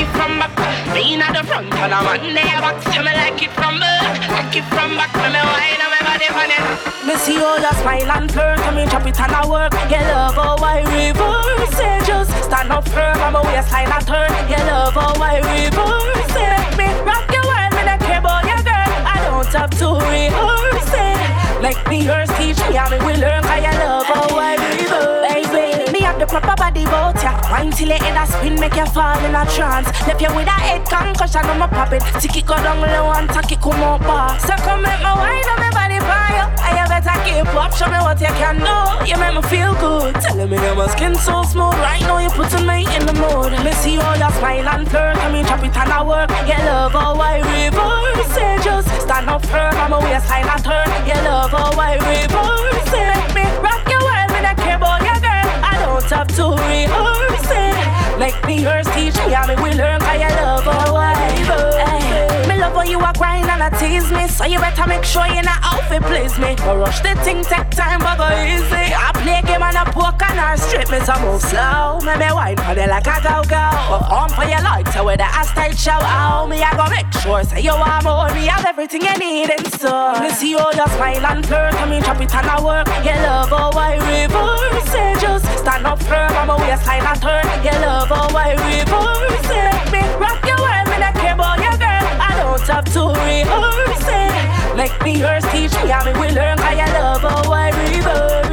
it 0.00 0.08
from 0.14 0.38
back, 0.38 0.54
me 0.94 1.20
at 1.20 1.34
the 1.34 1.42
front 1.46 1.72
and 1.74 1.94
I'm 1.94 2.06
on 2.06 2.34
there 2.34 2.60
back. 2.62 2.78
Tell 2.84 3.02
me 3.02 3.12
like 3.12 3.42
it 3.42 3.50
from 3.50 3.80
back, 3.80 4.18
like 4.30 4.56
it 4.56 4.64
from 4.70 4.96
back. 4.96 5.12
Let 5.14 5.32
me 5.34 5.42
wine 5.42 5.82
on 5.82 5.90
my 5.90 6.00
body 6.06 6.28
on. 6.30 6.50
Me 7.06 7.14
see 7.16 7.34
you 7.34 7.52
just 7.60 7.80
smile 7.82 8.10
and 8.10 8.30
flirt, 8.30 8.60
and 8.60 8.76
me 8.76 8.86
drop 8.86 9.06
it 9.06 9.18
and 9.18 9.32
I 9.32 9.42
work. 9.48 9.72
You 9.90 10.02
love 10.12 10.38
oh, 10.38 10.56
how 10.56 10.64
I 10.64 10.84
reverse 10.86 11.80
it, 11.80 12.06
just 12.06 12.30
stand 12.44 12.70
up 12.70 12.86
firm, 12.88 13.18
I'm 13.18 13.34
a 13.34 13.42
waistline 13.42 13.90
and 13.90 14.06
turn. 14.06 14.30
You 14.48 14.60
love 14.70 14.94
oh, 14.96 15.00
how 15.00 15.22
I 15.22 15.42
reverse 15.42 16.36
it, 16.36 16.78
me 16.78 16.86
rock 17.02 17.26
your 17.32 17.44
world, 17.48 17.72
me 17.74 17.82
not 17.88 18.00
care 18.00 18.20
about 18.20 18.44
your 18.44 18.62
girl. 18.62 18.90
I 19.02 19.16
don't 19.26 19.46
have 19.56 19.72
to 19.82 19.88
rehearse 20.06 20.94
it. 20.94 21.18
Like 21.62 21.80
me 21.88 22.04
yours 22.04 22.30
teach 22.38 22.60
me, 22.68 22.76
and 22.76 22.90
me 22.92 22.98
will 23.02 23.18
learn. 23.18 23.42
'cause 23.42 23.62
you 23.64 23.74
love 23.82 24.07
the 26.18 26.26
proper 26.26 26.54
body 26.56 26.82
about 26.82 27.14
ya. 27.22 27.38
Wine 27.50 27.70
till 27.70 27.88
your 27.88 27.98
head 27.98 28.18
a 28.18 28.26
spin, 28.26 28.58
make 28.58 28.74
you 28.74 28.86
fall 28.86 29.18
in 29.24 29.34
a 29.34 29.46
trance. 29.54 29.86
Left 30.06 30.20
you 30.20 30.30
with 30.34 30.50
a 30.50 30.58
head 30.58 30.82
concussion, 30.84 31.46
I'm 31.46 31.62
a 31.62 31.68
pop 31.68 31.92
it. 31.92 32.02
Tick 32.20 32.36
it 32.36 32.46
go 32.46 32.56
down 32.56 32.80
low 32.80 33.12
and 33.14 33.28
tack 33.30 33.50
it 33.52 33.60
come 33.60 33.82
up 33.82 34.02
bar. 34.02 34.38
So 34.40 34.54
come 34.66 34.82
make 34.82 34.98
me 34.98 35.12
wine 35.14 35.48
on 35.52 35.58
me 35.62 35.70
body 35.70 36.00
fire. 36.02 36.46
I 36.58 36.70
you 36.74 36.86
better 36.90 37.16
keep 37.22 37.54
up, 37.54 37.72
show 37.72 37.86
me 37.86 37.98
what 38.02 38.20
you 38.20 38.32
can 38.34 38.58
do. 38.58 38.76
You 39.06 39.16
make 39.16 39.34
me 39.34 39.42
feel 39.46 39.72
good. 39.78 40.14
Telling 40.20 40.50
me 40.50 40.56
that 40.58 40.76
my 40.76 40.88
skin 40.90 41.14
so 41.14 41.42
smooth. 41.46 41.78
Right 41.78 42.02
now 42.02 42.18
you're 42.18 42.34
putting 42.34 42.66
me 42.66 42.82
in 42.96 43.06
the 43.06 43.14
mood. 43.14 43.54
Me 43.62 43.72
see 43.78 43.98
all 43.98 44.16
your 44.18 44.32
smile 44.42 44.68
and 44.68 44.88
flirt, 44.90 45.16
and 45.22 45.32
me 45.32 45.42
drop 45.46 45.62
it 45.62 45.76
and 45.76 45.92
I 45.92 46.02
work. 46.02 46.30
You 46.50 46.58
love 46.66 46.92
how 46.92 47.14
I 47.14 47.38
reverse 47.46 48.36
it. 48.36 48.64
Just 48.66 48.90
stand 49.02 49.30
up 49.30 49.44
firm, 49.46 49.74
I'm 49.78 49.92
a 49.92 49.98
waistline 50.00 50.50
and 50.50 50.64
turn. 50.64 50.88
You 51.06 51.18
love 51.22 51.54
how 51.54 51.70
I 51.78 51.94
reverse 51.94 52.57
yours, 58.58 58.86
teach 58.94 59.16
me 59.26 59.32
how 59.32 59.46
me 59.46 59.54
will 59.56 59.76
learn. 59.76 60.00
'cause 60.00 60.20
you 60.20 60.28
love 60.42 60.64
how 60.64 60.96
I 60.96 61.12
reverse 61.36 62.48
Me 62.48 62.56
love 62.58 62.74
how 62.74 62.82
you 62.82 62.98
a 62.98 63.12
grind 63.12 63.48
and 63.50 63.62
a 63.62 63.70
tease 63.78 64.10
me. 64.10 64.28
So 64.28 64.44
you 64.44 64.58
better 64.58 64.86
make 64.86 65.04
sure 65.04 65.26
you 65.26 65.42
not 65.42 65.60
outfit 65.62 66.02
please 66.02 66.38
me. 66.38 66.56
Or 66.68 66.78
rush 66.78 67.00
the 67.00 67.14
thing, 67.24 67.42
take 67.44 67.70
time, 67.70 68.00
but 68.00 68.16
go 68.18 68.28
easy. 68.54 68.94
I 69.06 69.10
play 69.28 69.42
game 69.44 69.62
and 69.62 69.76
a 69.76 69.84
poke 69.92 70.22
and 70.24 70.40
a 70.40 70.56
strip 70.56 70.90
me 70.90 71.00
some 71.00 71.20
move 71.22 71.42
slow. 71.42 72.00
Me 72.00 72.14
me 72.16 72.28
wine 72.32 72.56
for 72.56 72.74
like 72.74 73.06
a 73.06 73.16
go 73.20 73.36
go. 73.44 73.64
Perform 73.92 74.30
for 74.32 74.46
your 74.48 74.62
light, 74.64 74.88
so 74.92 75.04
with 75.04 75.18
the 75.18 75.28
ass 75.28 75.52
tight 75.52 75.76
show 75.76 76.00
out. 76.00 76.48
Me 76.48 76.56
I 76.62 76.72
go 76.76 76.88
make 76.88 77.10
sure 77.20 77.44
say 77.44 77.60
you 77.60 77.76
want 77.76 78.04
more. 78.04 78.28
Me 78.34 78.46
have 78.46 78.64
everything 78.64 79.02
you 79.02 79.16
need 79.18 79.50
in 79.50 79.64
store. 79.76 80.20
Me 80.20 80.30
see 80.30 80.54
all 80.56 80.72
your 80.72 80.88
smile 80.96 81.26
and 81.26 81.44
flirt, 81.46 81.74
and 81.74 81.90
me 81.90 82.00
drop 82.00 82.20
it 82.20 82.34
and 82.34 82.46
I 82.46 82.56
work. 82.62 82.88
You 83.04 83.16
love 83.26 83.52
oh, 83.52 83.70
how 83.72 83.78
I 83.78 83.92
reverse 84.08 84.94
it. 84.94 85.20
Just 85.20 85.46
stand 85.60 85.86
up 85.86 86.00
firm, 86.08 86.32
I'm 86.32 86.50
a 86.50 86.56
waistline 86.56 87.04
and 87.04 87.20
turn. 87.20 87.44
You 87.64 87.76
love 87.84 88.08
oh, 88.10 88.28
how 88.32 88.36
I 88.36 88.50
reverse 88.64 89.50
it. 89.52 89.76
Me 89.92 90.00
rock 90.16 90.40
your 90.48 90.58
world, 90.64 90.86
me 90.88 90.96
care 91.20 91.34
about 91.34 91.58
your 91.60 91.76
girl. 91.76 92.04
I 92.28 92.32
don't 92.40 92.68
have 92.72 92.86
to 92.96 93.02
rehearse 93.28 94.08
it. 94.08 94.76
Make 94.76 94.96
me 95.02 95.20
yours, 95.20 95.44
teach 95.52 95.74
me 95.82 95.90
how 95.90 96.04
me 96.04 96.12
will 96.12 96.34
learn. 96.34 96.56
'cause 96.56 96.78
you 96.80 96.88
love 96.96 97.24
oh, 97.24 97.28
how 97.28 97.52
I 97.52 97.70
reverse 97.92 98.47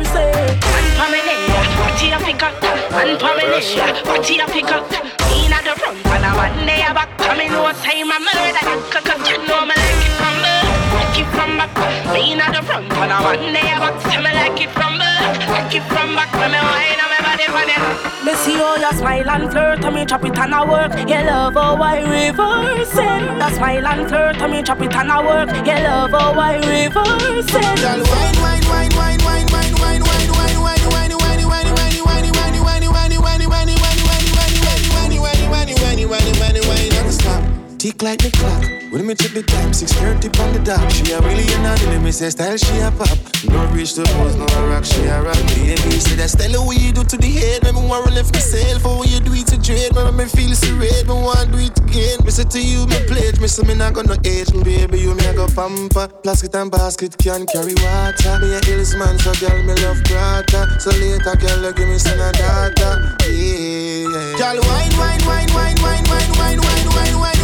a 2.16 2.24
pick 2.24 2.44
up 2.44 2.64
and 2.64 3.20
prominent. 3.20 4.06
Party 4.06 4.40
a 4.40 4.46
pick 4.48 4.72
up. 4.72 4.88
In 5.36 5.52
at 5.52 5.64
the 5.64 5.76
front 5.76 6.06
and 6.06 6.26
a 6.26 6.32
one 6.36 6.66
day 6.66 6.82
a 6.88 6.94
back. 6.94 7.10
Coming 7.18 7.52
no 7.52 7.72
time 7.84 8.12
a 8.12 8.18
murder. 8.20 8.64
You 9.28 9.38
know 9.48 9.66
me 9.66 9.76
like 9.76 10.04
it 10.06 10.16
from 10.20 10.36
back, 10.44 10.64
Like 10.96 11.20
it 11.20 11.28
from 11.36 11.58
back. 11.58 11.72
In 12.16 12.40
at 12.40 12.54
the 12.56 12.62
front 12.64 12.92
and 12.94 13.12
a 13.12 13.18
one 13.20 13.54
day 13.54 13.68
a 13.68 13.80
back. 13.84 13.96
Tell 14.04 14.22
me 14.24 14.32
like 14.32 14.62
it 14.62 14.72
from 14.72 14.98
back, 14.98 15.48
Like 15.50 15.76
it 15.76 15.84
from 15.92 16.16
back. 16.16 16.32
When 16.34 16.52
me 16.52 16.60
wine 16.60 17.00
on 17.04 17.10
my 17.12 17.20
body 17.26 17.48
for 17.52 17.66
them. 17.68 17.84
Me 18.26 18.34
see 18.36 18.60
all 18.62 18.78
your 18.78 18.94
smile 18.94 19.30
and 19.30 19.52
flirt 19.52 19.84
and 19.84 19.96
me 19.96 20.06
chop 20.06 20.24
it 20.26 20.38
and 20.38 20.56
I 20.56 20.64
work. 20.64 20.94
Your 21.10 21.24
love 21.24 21.54
how 21.56 21.76
I 21.76 22.00
reverse 22.00 22.96
it. 22.96 23.22
You 23.42 23.56
smile 23.56 23.88
and 23.88 24.08
flirt 24.08 24.38
and 24.38 24.52
me 24.52 24.64
chop 24.64 24.82
it 24.82 24.96
and 24.96 25.12
I 25.12 25.20
work. 25.20 25.50
Your 25.68 25.80
love 25.84 26.12
how 26.12 26.40
I 26.40 26.56
reverse 26.64 27.54
it. 27.54 27.80
Girl, 27.82 28.02
wine, 28.08 28.38
wine, 28.42 28.64
wine, 28.70 28.92
wine, 28.96 29.20
wine. 29.26 29.55
Tick 37.86 38.02
like 38.02 38.18
the 38.18 38.34
clock. 38.34 38.66
When 38.90 39.06
me 39.06 39.14
check 39.14 39.38
the 39.38 39.46
time, 39.46 39.70
6.30 39.70 40.34
on 40.42 40.58
the 40.58 40.62
dot. 40.66 40.82
She 40.90 41.06
a 41.14 41.22
really 41.22 41.46
an 41.54 41.70
let 41.86 42.02
me 42.02 42.10
say 42.10 42.34
style 42.34 42.58
she 42.58 42.82
a 42.82 42.90
pop. 42.90 43.14
No 43.46 43.62
reach 43.70 43.94
the 43.94 44.02
pose, 44.18 44.34
no 44.34 44.50
rock, 44.66 44.82
she 44.82 45.06
a 45.06 45.22
rock. 45.22 45.38
Baby, 45.54 46.02
say 46.02 46.18
that 46.18 46.34
style 46.34 46.66
what 46.66 46.82
you 46.82 46.90
do 46.90 47.06
to 47.06 47.14
the 47.14 47.30
head. 47.30 47.62
Make 47.62 47.78
me 47.78 47.86
want 47.86 48.10
to 48.10 48.12
lift 48.18 48.34
myself. 48.34 48.82
For 48.82 48.98
what 48.98 49.06
you 49.06 49.22
do 49.22 49.38
it 49.38 49.46
to 49.54 49.62
dread. 49.62 49.94
Make 49.94 50.18
me 50.18 50.26
feel 50.26 50.58
serene. 50.58 51.06
Me 51.06 51.14
want 51.14 51.54
do 51.54 51.62
it 51.62 51.78
again. 51.78 52.26
Me 52.26 52.34
say 52.34 52.50
to 52.50 52.58
you, 52.58 52.90
me 52.90 52.98
pledge. 53.06 53.38
Me 53.38 53.46
say 53.46 53.62
me 53.70 53.78
not 53.78 53.94
gonna 53.94 54.18
age. 54.26 54.50
Me 54.50 54.66
baby, 54.66 55.06
you 55.06 55.14
me 55.14 55.22
a 55.30 55.38
go 55.38 55.46
pamper. 55.46 56.10
Plastic 56.26 56.58
and 56.58 56.74
basket 56.74 57.14
can 57.22 57.46
carry 57.46 57.78
water. 57.86 58.34
Me 58.42 58.50
a 58.50 58.66
hills 58.66 58.98
man, 58.98 59.14
so 59.22 59.30
girl 59.38 59.62
me 59.62 59.78
love 59.86 60.02
brata. 60.10 60.82
So 60.82 60.90
later, 60.90 61.38
girl, 61.38 61.70
give 61.70 61.86
me 61.86 62.02
some 62.02 62.18
data. 62.18 63.14
Yeah. 63.30 64.42
Girl, 64.42 64.58
wine, 64.74 64.90
wine, 64.98 65.22
wine, 65.30 65.54
wine, 65.54 65.78
wine, 65.86 66.06
wine, 66.10 66.34
wine, 66.34 66.62
wine, 66.66 66.90
wine, 66.90 67.18
wine, 67.22 67.35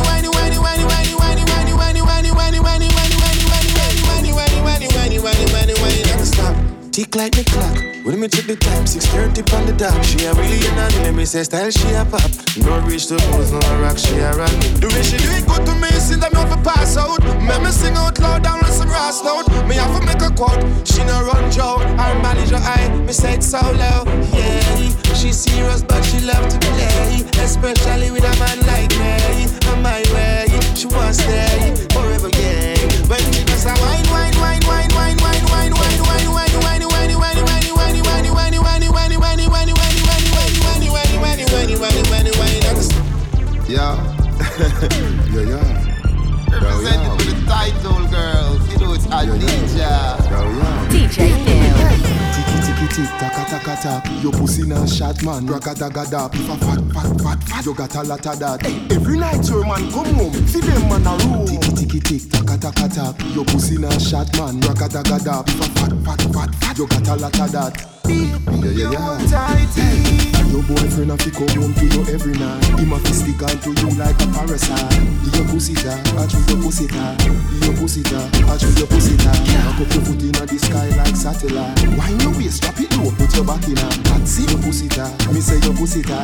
Never 5.49 6.25
stop. 6.25 6.55
Tick 6.91 7.15
like 7.15 7.31
the 7.31 7.43
clock. 7.45 7.73
When 8.05 8.19
me 8.19 8.27
check 8.27 8.45
the 8.45 8.55
time, 8.55 8.83
6.30 8.83 9.53
on 9.57 9.65
the 9.65 9.73
dot. 9.73 9.95
She 10.05 10.25
a 10.25 10.33
really 10.33 10.59
an 10.67 10.75
let 11.01 11.15
me 11.15 11.25
say 11.25 11.43
style 11.43 11.71
she 11.71 11.87
a 11.93 12.03
pop. 12.05 12.29
No 12.57 12.79
reach 12.85 13.07
the 13.07 13.17
pose, 13.31 13.51
no 13.51 13.61
rock, 13.79 13.97
she 13.97 14.17
a 14.19 14.33
rock. 14.35 14.51
The 14.81 14.89
way 14.89 15.01
she 15.01 15.17
do 15.17 15.29
it 15.31 15.45
good 15.47 15.65
to 15.65 15.73
me, 15.79 15.87
since 15.97 16.23
I'm 16.23 16.33
have 16.33 16.51
to 16.51 16.59
pass 16.61 16.97
out. 16.97 17.23
Make 17.41 17.61
me 17.63 17.71
sing 17.71 17.95
out 17.95 18.19
loud 18.19 18.43
down 18.43 18.59
with 18.59 18.73
some 18.73 18.89
brass 18.89 19.23
note. 19.23 19.47
Me 19.65 19.75
have 19.75 19.93
to 19.97 20.01
make 20.05 20.21
a 20.21 20.29
quote. 20.35 20.61
She 20.85 21.01
no 21.05 21.23
run 21.23 21.49
joke. 21.49 21.81
Her 21.95 22.13
manager 22.21 22.59
eye, 22.59 22.89
me 23.07 23.13
say 23.13 23.35
it 23.35 23.43
so 23.43 23.61
low. 23.61 24.03
Yeah, 24.35 25.15
she 25.15 25.31
serious 25.31 25.81
but 25.81 26.03
she 26.03 26.19
love 26.21 26.49
to 26.49 26.57
play, 26.59 27.23
especially 27.39 28.11
with 28.11 28.25
a 28.27 28.33
man 28.37 28.59
like 28.67 28.91
me. 28.99 29.47
On 29.71 29.81
my 29.81 30.03
way, 30.11 30.45
she 30.75 30.87
wants 30.91 31.23
stay 31.23 31.73
forever. 31.93 32.29
Yeah, 32.35 32.75
when 33.07 33.23
she 33.31 33.45
does 33.47 33.65
a 33.65 33.73
wine, 33.79 33.79
wine, 33.79 34.05
wine, 34.11 34.11
wine, 34.11 34.30
Yeah. 43.71 43.95
yeah, 45.31 45.47
yeah. 45.47 46.51
Representing 46.51 47.11
for 47.17 47.23
the 47.23 47.45
title, 47.47 48.03
girls. 48.11 48.67
You 48.69 48.77
know 48.79 48.93
it's 48.93 49.05
Adija. 49.07 50.17
DJ 50.91 51.31
Neil. 51.45 51.77
Tiki 52.35 52.57
tiki 52.65 52.87
tick, 52.93 53.09
taka 53.17 53.45
taka 53.49 53.75
tak. 53.81 54.21
Your 54.21 54.33
pussy 54.33 54.63
na 54.67 54.85
shot 54.85 55.23
man, 55.23 55.47
ragadagada. 55.47 56.27
If 56.35 56.49
a 56.49 56.57
fat 56.57 56.81
fat 56.91 57.21
fat 57.21 57.43
fat, 57.47 57.65
you 57.65 57.73
got 57.73 57.95
a 57.95 58.03
lot 58.03 58.25
of 58.27 58.39
that. 58.39 58.65
Every 58.91 59.17
night 59.17 59.47
your 59.47 59.65
man 59.65 59.89
come 59.89 60.13
home, 60.15 60.33
see 60.47 60.59
them 60.59 60.89
man 60.89 61.07
a 61.07 61.15
room. 61.23 61.47
Tiki 61.47 61.71
tiki 61.73 61.99
tick, 62.01 62.29
taka 62.29 62.57
taka 62.57 62.89
tak. 62.89 63.15
Your 63.33 63.45
pussy 63.45 63.77
na 63.77 63.89
shot 63.97 64.27
man, 64.37 64.59
ragadagada. 64.59 65.47
If 65.47 65.61
a 65.61 65.67
fat 65.79 65.93
fat 66.03 66.21
fat 66.33 66.55
fat, 66.55 66.77
you 66.77 66.87
got 66.87 67.07
a 67.07 67.15
lot 67.15 67.39
of 67.39 67.51
that. 67.53 67.87
Yeah 68.09 68.37
yeah 68.75 69.21
yeah. 69.77 70.20
Your 70.51 70.63
boyfriend 70.67 71.11
a 71.11 71.17
fi 71.17 71.31
come 71.31 71.47
home 71.55 71.73
to 71.73 71.85
you 71.87 72.01
every 72.11 72.33
night. 72.35 72.59
Him 72.77 72.91
a 72.91 72.99
fi 72.99 73.11
stick 73.11 73.41
on 73.41 73.55
to 73.63 73.71
you 73.71 73.89
like 73.95 74.19
a 74.19 74.27
parasite. 74.35 74.99
Your 75.31 75.47
pussy 75.47 75.73
ta, 75.73 75.95
I 76.19 76.27
choose 76.27 76.47
your 76.51 76.59
pussy 76.61 76.87
ta. 76.87 77.15
Your 77.63 77.73
pussy 77.79 78.03
ta, 78.03 78.19
I 78.51 78.57
choose 78.57 78.77
your 78.77 78.87
pussy 78.87 79.15
ta. 79.17 79.31
Cock 79.31 79.87
up 79.87 79.93
your 79.95 80.03
foot 80.03 80.21
inna 80.21 80.43
the 80.45 80.59
sky 80.59 80.91
like 80.99 81.15
satellite. 81.15 81.79
Wind 81.95 82.21
your 82.21 82.35
waist, 82.35 82.61
drop 82.61 82.79
it 82.79 82.91
low, 82.99 83.11
put 83.15 83.31
your 83.35 83.45
back 83.47 83.63
inna. 83.63 83.87
That's 84.11 84.39
it. 84.39 84.51
Your 84.51 84.59
pussy 84.59 84.87
ta, 84.91 85.07
me 85.31 85.39
say 85.39 85.59
your 85.63 85.73
pussy 85.73 86.03
ta. 86.03 86.19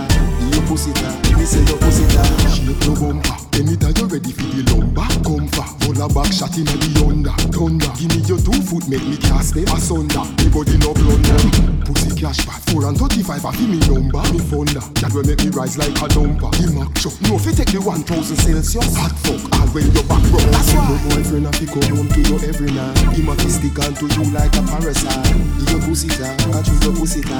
Your 0.51 0.63
pussy 0.67 0.91
ta, 0.91 1.09
me 1.39 1.45
say 1.47 1.63
your 1.63 1.79
pussy 1.79 2.03
ta. 2.11 2.23
Shake 2.51 2.83
your 2.83 2.99
bumper. 2.99 3.31
Anytime 3.57 3.95
you 3.97 4.05
ready 4.05 4.31
for 4.35 4.45
the 4.53 4.61
lumber, 4.69 5.07
come 5.25 5.47
for 5.49 5.65
Roll 5.87 6.03
a 6.03 6.07
back 6.13 6.29
shot 6.35 6.53
inna 6.59 6.75
the 6.77 6.89
under, 7.01 7.33
thunder. 7.49 7.89
Give 7.95 8.11
me 8.11 8.21
your 8.27 8.37
two 8.43 8.59
foot, 8.61 8.85
make 8.91 9.01
me 9.07 9.17
cast 9.17 9.55
them 9.55 9.65
asunder. 9.71 10.21
Me 10.43 10.51
body 10.51 10.75
no 10.83 10.93
blunder. 10.93 11.39
Pussy 11.87 12.11
cash 12.13 12.45
back, 12.45 12.61
four 12.69 12.85
and 12.85 12.97
thirty-five, 12.99 13.41
I 13.45 13.51
feel 13.55 13.71
me 13.71 13.79
number, 13.87 14.16
me 14.33 14.39
founder. 14.39 14.81
That 15.01 15.13
will 15.13 15.23
make 15.23 15.41
me 15.45 15.49
rise 15.53 15.77
like 15.77 15.93
a 16.01 16.07
dumper. 16.09 16.49
The 16.57 16.73
Mac 16.73 16.89
truck, 16.97 17.15
no 17.29 17.37
fi 17.37 17.51
take 17.53 17.71
the 17.71 17.81
one 17.81 18.01
thousand 18.01 18.37
Celsius. 18.41 18.95
Hot 18.97 19.13
fuck, 19.21 19.41
all 19.59 19.67
when 19.75 19.85
your 19.93 20.05
back 20.09 20.23
rub. 20.33 20.41
That's 20.49 20.73
why. 20.73 20.89
My 20.89 20.97
boyfriend 21.13 21.47
a 21.47 21.51
fi 21.53 21.65
come 21.69 21.89
home 21.93 22.09
to 22.09 22.21
you 22.25 22.37
every 22.47 22.71
night. 22.73 22.97
Him 23.13 23.29
a 23.29 23.35
fi 23.37 23.49
stick 23.49 23.77
on 23.83 23.93
to 24.01 24.05
you 24.17 24.25
like 24.33 24.53
a 24.57 24.63
parasite. 24.65 25.29
Your 25.69 25.81
pussy 25.85 26.09
ta, 26.09 26.29
I 26.53 26.61
choose 26.65 26.81
your 26.81 26.95
pussy 26.95 27.21
ta. 27.21 27.37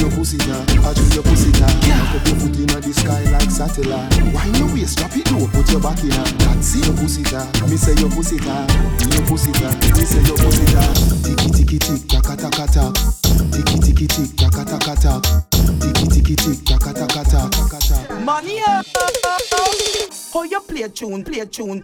Your 0.00 0.10
pussy 0.10 0.38
ta, 0.38 0.56
I 0.82 0.90
choose 0.94 1.14
your 1.14 1.24
pussy 1.24 1.52
ta. 1.54 1.68
Cock 1.86 2.18
up 2.18 2.26
your 2.26 2.36
foot 2.42 2.56
inna 2.58 2.78
the 2.80 2.92
sky 2.92 3.22
like 3.30 3.50
satellite. 3.50 4.10
Wind 4.34 4.56
your 4.58 4.68
waist, 4.74 4.98
drop 4.98 5.14
it 5.14 5.28
low, 5.30 5.46
put 5.52 5.70
your 5.70 5.80
back 5.80 6.00
inna. 6.02 6.24
That's 6.42 6.74
it. 6.74 6.86
Your 6.88 6.96
pussy 6.96 7.22
ta, 7.22 7.44
me 7.68 7.76
say 7.76 7.94
your 8.00 8.10
pussy 8.10 8.38
ta. 8.40 8.66
Your 9.12 9.24
pussy 9.28 9.52
ta, 9.52 9.68
me 9.94 10.04
say 10.04 10.22
your 10.24 10.38
pussy 10.38 10.66
ta. 10.72 10.82
Tiki 11.22 11.48
tiki 11.52 11.78
tick, 11.78 12.08
taka 12.08 12.34
taka 12.36 12.66
tak. 12.66 12.94
Tiki 13.52 13.76
tiki 13.80 14.06
tick, 14.06 14.36
taka 14.36 14.64
taka 14.64 14.94
tak. 14.96 15.47
Tiki 16.28 16.44
tiki 16.44 16.56
tick, 16.62 16.78
taka 16.78 16.92
taka 16.92 17.24
tak. 17.24 18.20
money. 18.20 18.60
Oh, 20.34 20.42
you 20.42 20.60
play 20.60 20.86
tune, 20.88 21.24
play 21.24 21.46
tune. 21.46 21.82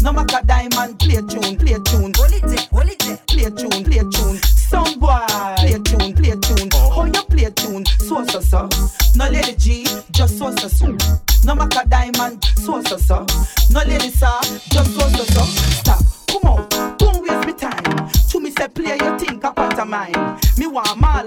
No 0.00 0.12
matter 0.12 0.40
diamond, 0.46 0.98
play 0.98 1.16
tune, 1.16 1.58
play 1.58 1.76
tune. 1.84 2.12
Hold 2.16 2.32
it 2.32 2.42
there, 2.44 2.66
hold 2.72 2.88
it 2.88 2.98
there. 3.00 3.18
Play 3.26 3.50
tune, 3.50 3.84
play 3.84 3.98
tune. 3.98 4.38
Sound 4.38 4.98
boy, 4.98 5.20
play 5.58 5.78
tune, 5.84 6.14
play 6.14 6.34
tune. 6.40 6.70
Oh, 6.72 7.04
you 7.04 7.22
play 7.28 7.50
tune, 7.50 7.84
so 8.00 8.24
so 8.24 8.40
so. 8.40 8.66
No 9.14 9.28
lady 9.28 9.54
G, 9.56 9.84
just 10.10 10.38
so 10.38 10.50
so 10.56 10.68
so. 10.68 10.96
No 11.44 11.54
matter 11.54 11.82
diamond, 11.86 12.42
so 12.56 12.80
so 12.80 12.96
so. 12.96 13.26
No 13.72 13.80
lady 13.80 14.08
sir, 14.08 14.40
just 14.70 14.94
so 14.94 15.06
so 15.06 15.24
so. 15.24 15.42
Stop, 15.82 16.02
come 16.28 16.50
on, 16.50 16.96
don't 16.96 17.20
waste 17.20 17.46
me 17.46 17.52
time. 17.52 18.08
To 18.30 18.40
me 18.40 18.52
say 18.52 18.68
play 18.68 18.96
your 18.96 19.18
think 19.18 19.44
a 19.44 19.52
pantomime. 19.52 20.38
Me 20.56 20.66
want 20.66 20.98
Marlon 20.98 21.25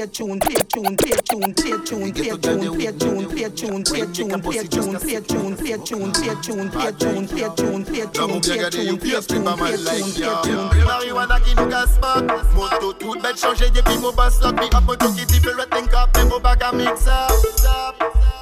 play 0.00 0.06
a 0.06 0.06
tune, 0.06 0.38
play 0.38 0.54
a 0.54 0.64
tune, 0.64 0.96
play 0.96 1.12
a 1.12 1.22
tune, 1.22 1.52
play 1.52 1.72
a 1.72 1.78
tune, 1.78 2.12
play 2.12 2.30
a 2.30 2.36
tune, 2.38 2.72
play 2.72 2.86
a 2.86 2.92
tune, 2.92 3.28
play 3.28 3.44
a 3.44 3.50
tune, 3.50 3.84
play 3.84 4.00
a 4.00 4.06
tune, 4.06 4.40
play 4.40 4.58
a 4.58 4.64
tune, 4.64 5.00
play 5.02 5.16
a 5.16 5.28
tune, 5.28 5.56
play 5.56 5.72
a 5.72 5.78
tune, 5.78 6.12
play 6.12 6.32
a 6.32 6.38
tune, 6.38 6.68
play 6.70 6.72
a 6.72 6.90
tune, 6.90 7.28
play 7.28 7.42
a 7.42 7.50
tune, 7.50 7.84
play 7.84 8.00
a 8.00 8.06
tune, 8.08 8.34
play 8.34 8.62
a 8.62 8.70
tune, 8.70 8.98
play 8.98 9.14
a 9.14 9.20
tune, 9.20 9.40
play 9.40 9.74
a 9.74 9.76
tune, 9.76 10.12
play 10.14 10.24
a 10.24 10.42
tune. 10.42 10.84
Marijuana 10.86 11.40
qui 11.40 11.54
nous 11.54 11.66
gasse 11.66 11.98
pas 12.00 12.22
Moto 12.54 12.92
toute 12.94 13.22
bête 13.22 13.38
changée 13.38 13.70
depuis 13.70 13.98
mon 13.98 14.12
bass 14.12 14.40
lock 14.42 14.54
Me 14.54 14.66
up 14.74 14.84
moto 14.86 15.06
qui 15.12 15.26
diffère 15.26 15.56
think 15.70 15.92
up 15.92 16.08
Et 16.18 16.24
mon 16.24 16.40
bag 16.40 16.62
à 16.62 16.72
mix 16.72 17.06
up 17.06 17.30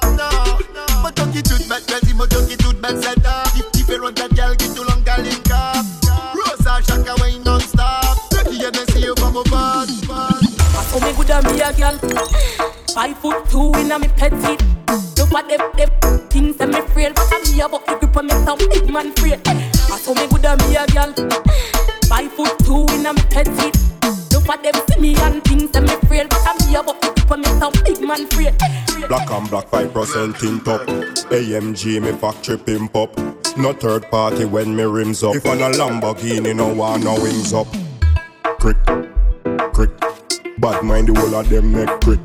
Non 0.03 1.01
Moto 1.01 1.23
qui 1.31 1.43
toute 1.43 1.67
bête 1.67 1.85
Crazy 1.85 2.13
moto 2.13 2.41
qui 2.47 2.57
toute 2.57 2.79
bête 2.81 3.03
set 3.03 3.17
up 3.25 3.47
Different 3.73 4.15
that 4.15 4.33
girl 4.35 4.55
a 11.69 11.73
girl 11.73 11.97
Five 12.93 13.17
foot 13.19 13.49
two 13.49 13.71
in 13.79 13.91
a 13.91 13.99
me 13.99 14.07
petite 14.09 14.61
Look 15.17 15.33
at 15.33 15.47
them, 15.47 15.61
them 15.77 15.89
things 16.29 16.57
that 16.57 16.69
me 16.69 16.81
frail 16.93 17.13
But 17.13 17.31
I'm 17.31 17.45
here 17.45 17.69
but 17.69 17.85
the 17.85 17.95
grip 17.95 18.17
on 18.17 18.27
me 18.27 18.33
some 18.45 18.57
big 18.57 18.89
man 18.89 19.13
frail 19.13 19.39
I 19.45 19.99
saw 19.99 20.13
me 20.13 20.27
good 20.27 20.45
a 20.45 20.57
me 20.57 20.75
a 20.75 20.85
girl 20.87 21.13
Five 22.07 22.31
foot 22.33 22.57
two 22.65 22.85
in 22.95 23.05
a 23.05 23.13
me 23.13 23.21
petite 23.29 23.77
Look 24.31 24.49
at 24.49 24.63
them 24.63 24.81
see 24.89 24.99
me 24.99 25.15
and 25.21 25.43
things 25.43 25.71
that 25.71 25.83
me 25.83 25.95
frail 26.07 26.27
But 26.29 26.41
I'm 26.45 26.59
here 26.67 26.83
but 26.83 27.01
the 27.01 27.11
grip 27.13 27.31
on 27.31 27.41
me 27.41 27.47
some 27.59 27.73
big 27.85 28.01
man 28.01 28.27
frail 28.27 28.55
Black 29.07 29.31
and 29.31 29.49
black, 29.49 29.65
5% 29.69 30.39
tint 30.39 30.67
up. 30.67 30.81
AMG, 31.31 32.01
me 32.01 32.11
factory 32.19 32.57
pimp 32.57 32.95
up. 32.95 33.17
No 33.57 33.73
third 33.73 34.09
party 34.11 34.45
when 34.45 34.75
me 34.75 34.83
rims 34.83 35.23
up. 35.23 35.35
If 35.35 35.45
on 35.47 35.61
a 35.61 35.69
Lamborghini, 35.71 36.55
no 36.55 36.71
one 36.71 37.01
no 37.03 37.15
wings 37.15 37.53
up. 37.53 37.67
Crick, 38.59 38.77
crick. 39.73 40.08
Bad 40.59 40.83
mind 40.83 41.07
the 41.07 41.17
whole 41.17 41.35
of 41.35 41.47
them 41.47 41.71
make 41.71 41.87
crick, 42.01 42.19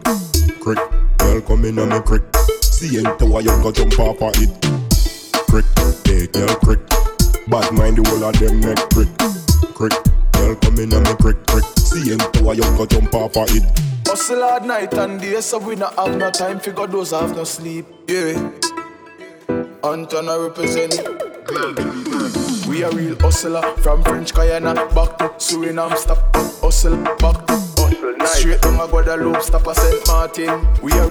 crick. 0.58 0.78
Girl 1.18 1.40
come 1.40 1.64
in 1.64 1.78
on 1.78 1.90
me 1.90 2.00
crick. 2.00 2.24
See 2.62 2.98
into 2.98 3.26
why 3.26 3.40
you 3.40 3.54
go 3.62 3.70
jump 3.70 3.96
off 4.00 4.20
of 4.20 4.34
it. 4.42 4.50
Crick, 5.46 5.64
hey 6.04 6.26
girl 6.26 6.56
crick. 6.56 6.80
Bad 7.46 7.72
mind 7.72 7.96
the 7.96 8.02
whole 8.10 8.24
of 8.24 8.34
them 8.40 8.58
make 8.58 8.82
crick, 8.90 9.06
crick. 9.72 9.94
Girl 10.32 10.56
come 10.56 10.78
in 10.80 10.92
on 10.92 11.04
me 11.04 11.14
crick, 11.22 11.46
crick. 11.46 11.64
See 11.78 12.12
into 12.12 12.42
why 12.42 12.54
you 12.54 12.62
go 12.76 12.86
jump 12.86 13.14
off 13.14 13.36
of 13.36 13.46
it. 13.50 13.62
Hustle 14.08 14.40
hard 14.40 14.64
night 14.64 14.92
and 14.94 15.20
day, 15.20 15.40
so 15.40 15.58
we 15.58 15.76
not 15.76 15.94
have 15.94 16.18
no 16.18 16.28
time 16.32 16.58
for 16.58 16.72
God 16.72 16.90
those 16.90 17.12
have 17.12 17.36
no 17.36 17.44
sleep. 17.44 17.86
Yeah. 18.08 18.50
Anton 19.84 20.28
I 20.28 20.36
represent. 20.38 20.98
We 22.66 22.82
a 22.82 22.90
real 22.90 23.16
hustler 23.20 23.62
from 23.76 24.02
French 24.02 24.34
Guyana 24.34 24.74
back 24.74 25.18
to 25.18 25.28
Suriname. 25.38 25.96
Stop 25.96 26.18
hustle 26.34 26.96
back 26.96 27.46
to 27.46 27.63
Straight 28.26 28.60
down 28.60 28.80
a 28.80 28.86
Guadeloupe, 28.86 29.42
stop 29.42 29.66
a 29.66 29.74
Saint 29.74 30.06
Martin. 30.08 30.66
We 30.82 30.92
are 30.92 31.10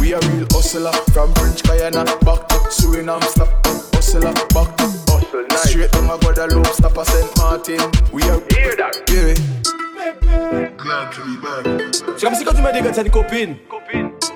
we 0.00 0.14
are 0.14 0.20
real 0.20 0.46
hustler 0.50 0.92
from 1.12 1.32
French 1.34 1.62
Guyana 1.62 2.04
back 2.24 2.48
to 2.48 2.56
Suriname. 2.70 3.22
Stop 3.24 3.48
hustler 3.94 4.32
back 4.54 4.76
to 4.76 5.58
Straight 5.58 5.90
down 5.92 6.10
a 6.10 6.18
Guadeloupe, 6.18 6.66
stop 6.66 6.96
a 6.96 7.04
Saint 7.04 7.36
Martin. 7.38 7.80
We 8.12 8.22
are 8.24 8.40
yeah. 9.10 9.34
C'est 12.16 12.26
comme 12.26 12.34
si 12.34 12.44
quand 12.44 12.54
tu 12.54 12.62
me 12.62 12.72
dis 12.72 12.80
que 12.82 12.94
t'as 12.94 13.02
une 13.02 13.10
copine, 13.10 13.56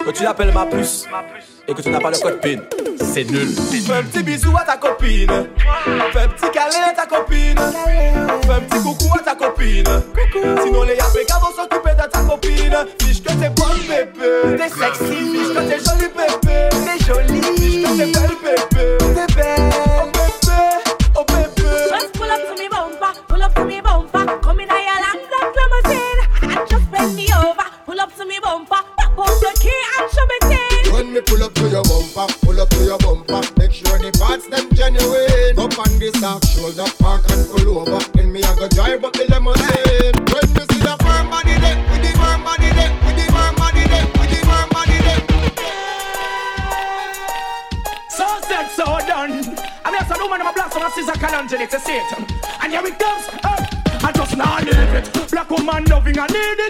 que 0.04 0.10
tu 0.10 0.22
l'appelles 0.22 0.52
ma 0.52 0.66
puce, 0.66 1.06
et 1.66 1.74
que 1.74 1.82
tu 1.82 1.90
n'as 1.90 2.00
pas 2.00 2.10
le 2.10 2.18
code 2.18 2.40
PIN. 2.40 2.60
C'est 3.12 3.24
nul. 3.24 3.48
Fais 3.48 3.92
un 3.92 4.02
petit 4.02 4.22
bisou 4.22 4.56
à 4.56 4.64
ta 4.64 4.76
copine. 4.76 5.30
Fais 6.12 6.20
un 6.20 6.28
petit 6.28 6.50
câlin 6.52 6.88
à 6.90 6.92
ta 6.92 7.06
copine. 7.06 7.56
Fais 7.56 8.52
un 8.52 8.60
petit 8.60 8.82
coucou 8.82 9.14
à 9.18 9.22
ta 9.22 9.34
copine. 9.34 9.84
Sinon 10.62 10.82
les 10.84 10.98
APK 10.98 11.30
vont 11.40 11.52
s'occuper 11.54 11.94
de 11.94 12.08
ta 12.10 12.20
copine. 12.20 12.76
Fiche 13.00 13.22
que 13.22 13.32
t'es 13.32 13.50
bonne 13.50 13.80
bébé. 13.88 14.56
T'es 14.56 14.68
sexy. 14.68 15.16
Fiche 15.32 15.54
que 15.54 15.60
t'es 15.68 15.78
jolie 15.78 16.10
bébé. 16.14 16.56
T'es 16.84 16.98
jolie. 17.04 17.42
Fiche 17.42 17.82
que 17.82 17.88
t'es 17.96 18.06
belle 18.12 18.36
bébé. 18.42 18.98
T'es 19.14 19.34
belle. 19.34 19.70
Oh 19.74 20.06
bébé. 20.12 20.60
Oh 21.16 21.24
bébé. 21.28 21.70
Just 21.90 22.12
pull 22.12 22.30
up 22.30 22.40
to 22.48 22.54
me 22.60 22.68
bumper, 22.68 23.12
pull 23.28 23.42
up 23.42 23.54
to 23.54 23.64
me 23.64 23.80
bumper. 23.80 24.24
Come 24.42 24.60
in 24.60 24.68
here, 24.68 24.98
long 25.02 25.20
black 25.30 25.48
limousine, 25.56 26.20
and 26.42 26.68
just 26.68 26.86
bend 26.90 27.14
me 27.16 27.26
over. 27.32 27.66
Pull 27.86 28.00
up 28.00 28.10
to 28.16 28.24
me 28.26 28.38
bumper, 28.42 28.82
pop 28.96 29.18
out 29.18 29.40
the 29.40 29.52
key 29.60 29.73
me 31.14 31.20
pull 31.20 31.42
up 31.44 31.54
to 31.54 31.68
your 31.68 31.82
bumper, 31.84 32.26
pull 32.42 32.60
up 32.60 32.68
to 32.70 32.84
your 32.84 32.98
bumper. 32.98 33.40
Make 33.56 33.70
sure 33.70 33.98
the 34.02 34.10
parts 34.18 34.48
them 34.50 34.66
genuine. 34.74 35.54
Up 35.54 35.78
on 35.78 35.98
this 36.02 36.18
half 36.18 36.42
shoulder, 36.42 36.90
park 36.98 37.22
and 37.30 37.46
pull 37.54 37.78
over. 37.78 38.02
Then 38.14 38.32
me 38.32 38.42
I 38.42 38.54
go 38.58 38.66
drive 38.68 39.04
up 39.04 39.12
the 39.14 39.24
limousine. 39.30 40.18
When 40.34 40.46
me 40.50 40.62
see 40.66 40.82
the 40.82 40.96
firm 40.98 41.30
body 41.30 41.54
there, 41.62 41.78
with 41.86 42.02
the 42.02 42.10
firm 42.18 42.42
body 42.42 42.70
there, 42.74 42.90
with 43.06 43.14
the 43.14 43.26
firm 43.30 43.54
body 43.54 43.84
there, 43.86 44.06
with 44.18 44.30
the 44.34 44.40
firm 44.42 44.68
body 44.74 44.98
there. 45.06 45.22
So 48.10 48.26
said, 48.50 48.66
so 48.74 48.84
done. 49.06 49.38
I 49.86 49.94
mean, 49.94 50.02
some 50.10 50.18
woman 50.18 50.42
in 50.42 50.46
my 50.50 50.52
black 50.52 50.72
some 50.74 50.90
scissor 50.98 51.14
cannon 51.14 51.46
to 51.46 51.56
to 51.62 51.78
see 51.78 51.94
it. 51.94 52.10
And 52.58 52.74
here 52.74 52.82
it 52.82 52.98
comes. 52.98 53.30
Uh, 53.46 53.62
I 54.02 54.10
just 54.10 54.36
not 54.36 54.66
leave 54.66 54.98
it. 54.98 55.30
Black 55.30 55.48
woman 55.48 55.84
loving, 55.86 56.18
I 56.18 56.26
need 56.26 56.58
it. 56.58 56.63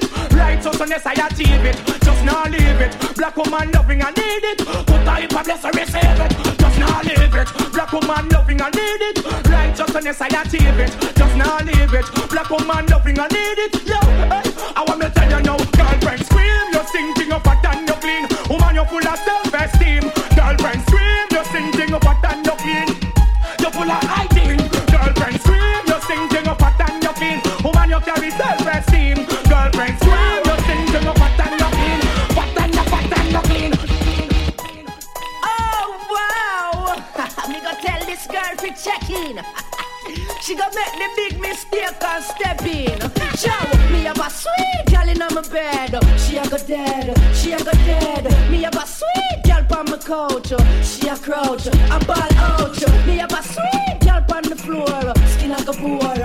Righteous 0.74 0.80
and 0.80 0.90
yes, 0.90 1.06
I 1.06 1.26
achieve 1.26 1.64
it. 1.64 1.76
Just 2.02 2.24
not 2.24 2.50
leave 2.50 2.80
it. 2.80 3.16
Black 3.16 3.36
woman 3.36 3.70
loving, 3.70 4.02
I 4.02 4.10
need 4.10 4.44
it. 4.44 4.58
Put 4.58 5.06
I 5.06 5.20
if 5.22 5.36
I 5.36 5.42
bless, 5.44 5.64
I 5.64 5.70
receive 5.70 6.02
it. 6.02 6.58
Just 6.58 6.78
not 6.80 7.04
leave 7.04 7.34
it. 7.34 7.72
Black 7.72 7.92
woman 7.92 8.28
loving, 8.30 8.60
I 8.60 8.70
need 8.70 9.02
it. 9.08 9.24
Righteous 9.46 9.94
and 9.94 10.04
yes, 10.04 10.20
I 10.20 10.26
achieve 10.26 10.78
it. 10.80 10.90
Just 11.14 11.36
not 11.36 11.64
leave 11.64 11.94
it. 11.94 12.06
Black 12.28 12.50
woman 12.50 12.86
loving, 12.86 13.20
I 13.20 13.28
need 13.28 13.58
it. 13.58 13.86
Yo, 13.86 14.00
hey, 14.26 14.42
I 14.74 14.84
want 14.86 14.98
me 14.98 15.06
tell 15.14 15.30
you 15.30 15.42
now, 15.44 15.63
couch. 50.14 50.52
She 50.82 51.08
a 51.08 51.16
crouch. 51.16 51.66
A 51.66 51.98
ball 52.06 52.32
out. 52.48 53.06
Me 53.06 53.16
have 53.18 53.32
a 53.32 53.42
sweet 53.42 53.98
girl 54.00 54.24
on 54.36 54.42
the 54.42 54.56
floor. 54.56 55.14
Skin 55.32 55.50
like 55.50 55.68
a 55.68 55.72
poor. 55.72 56.23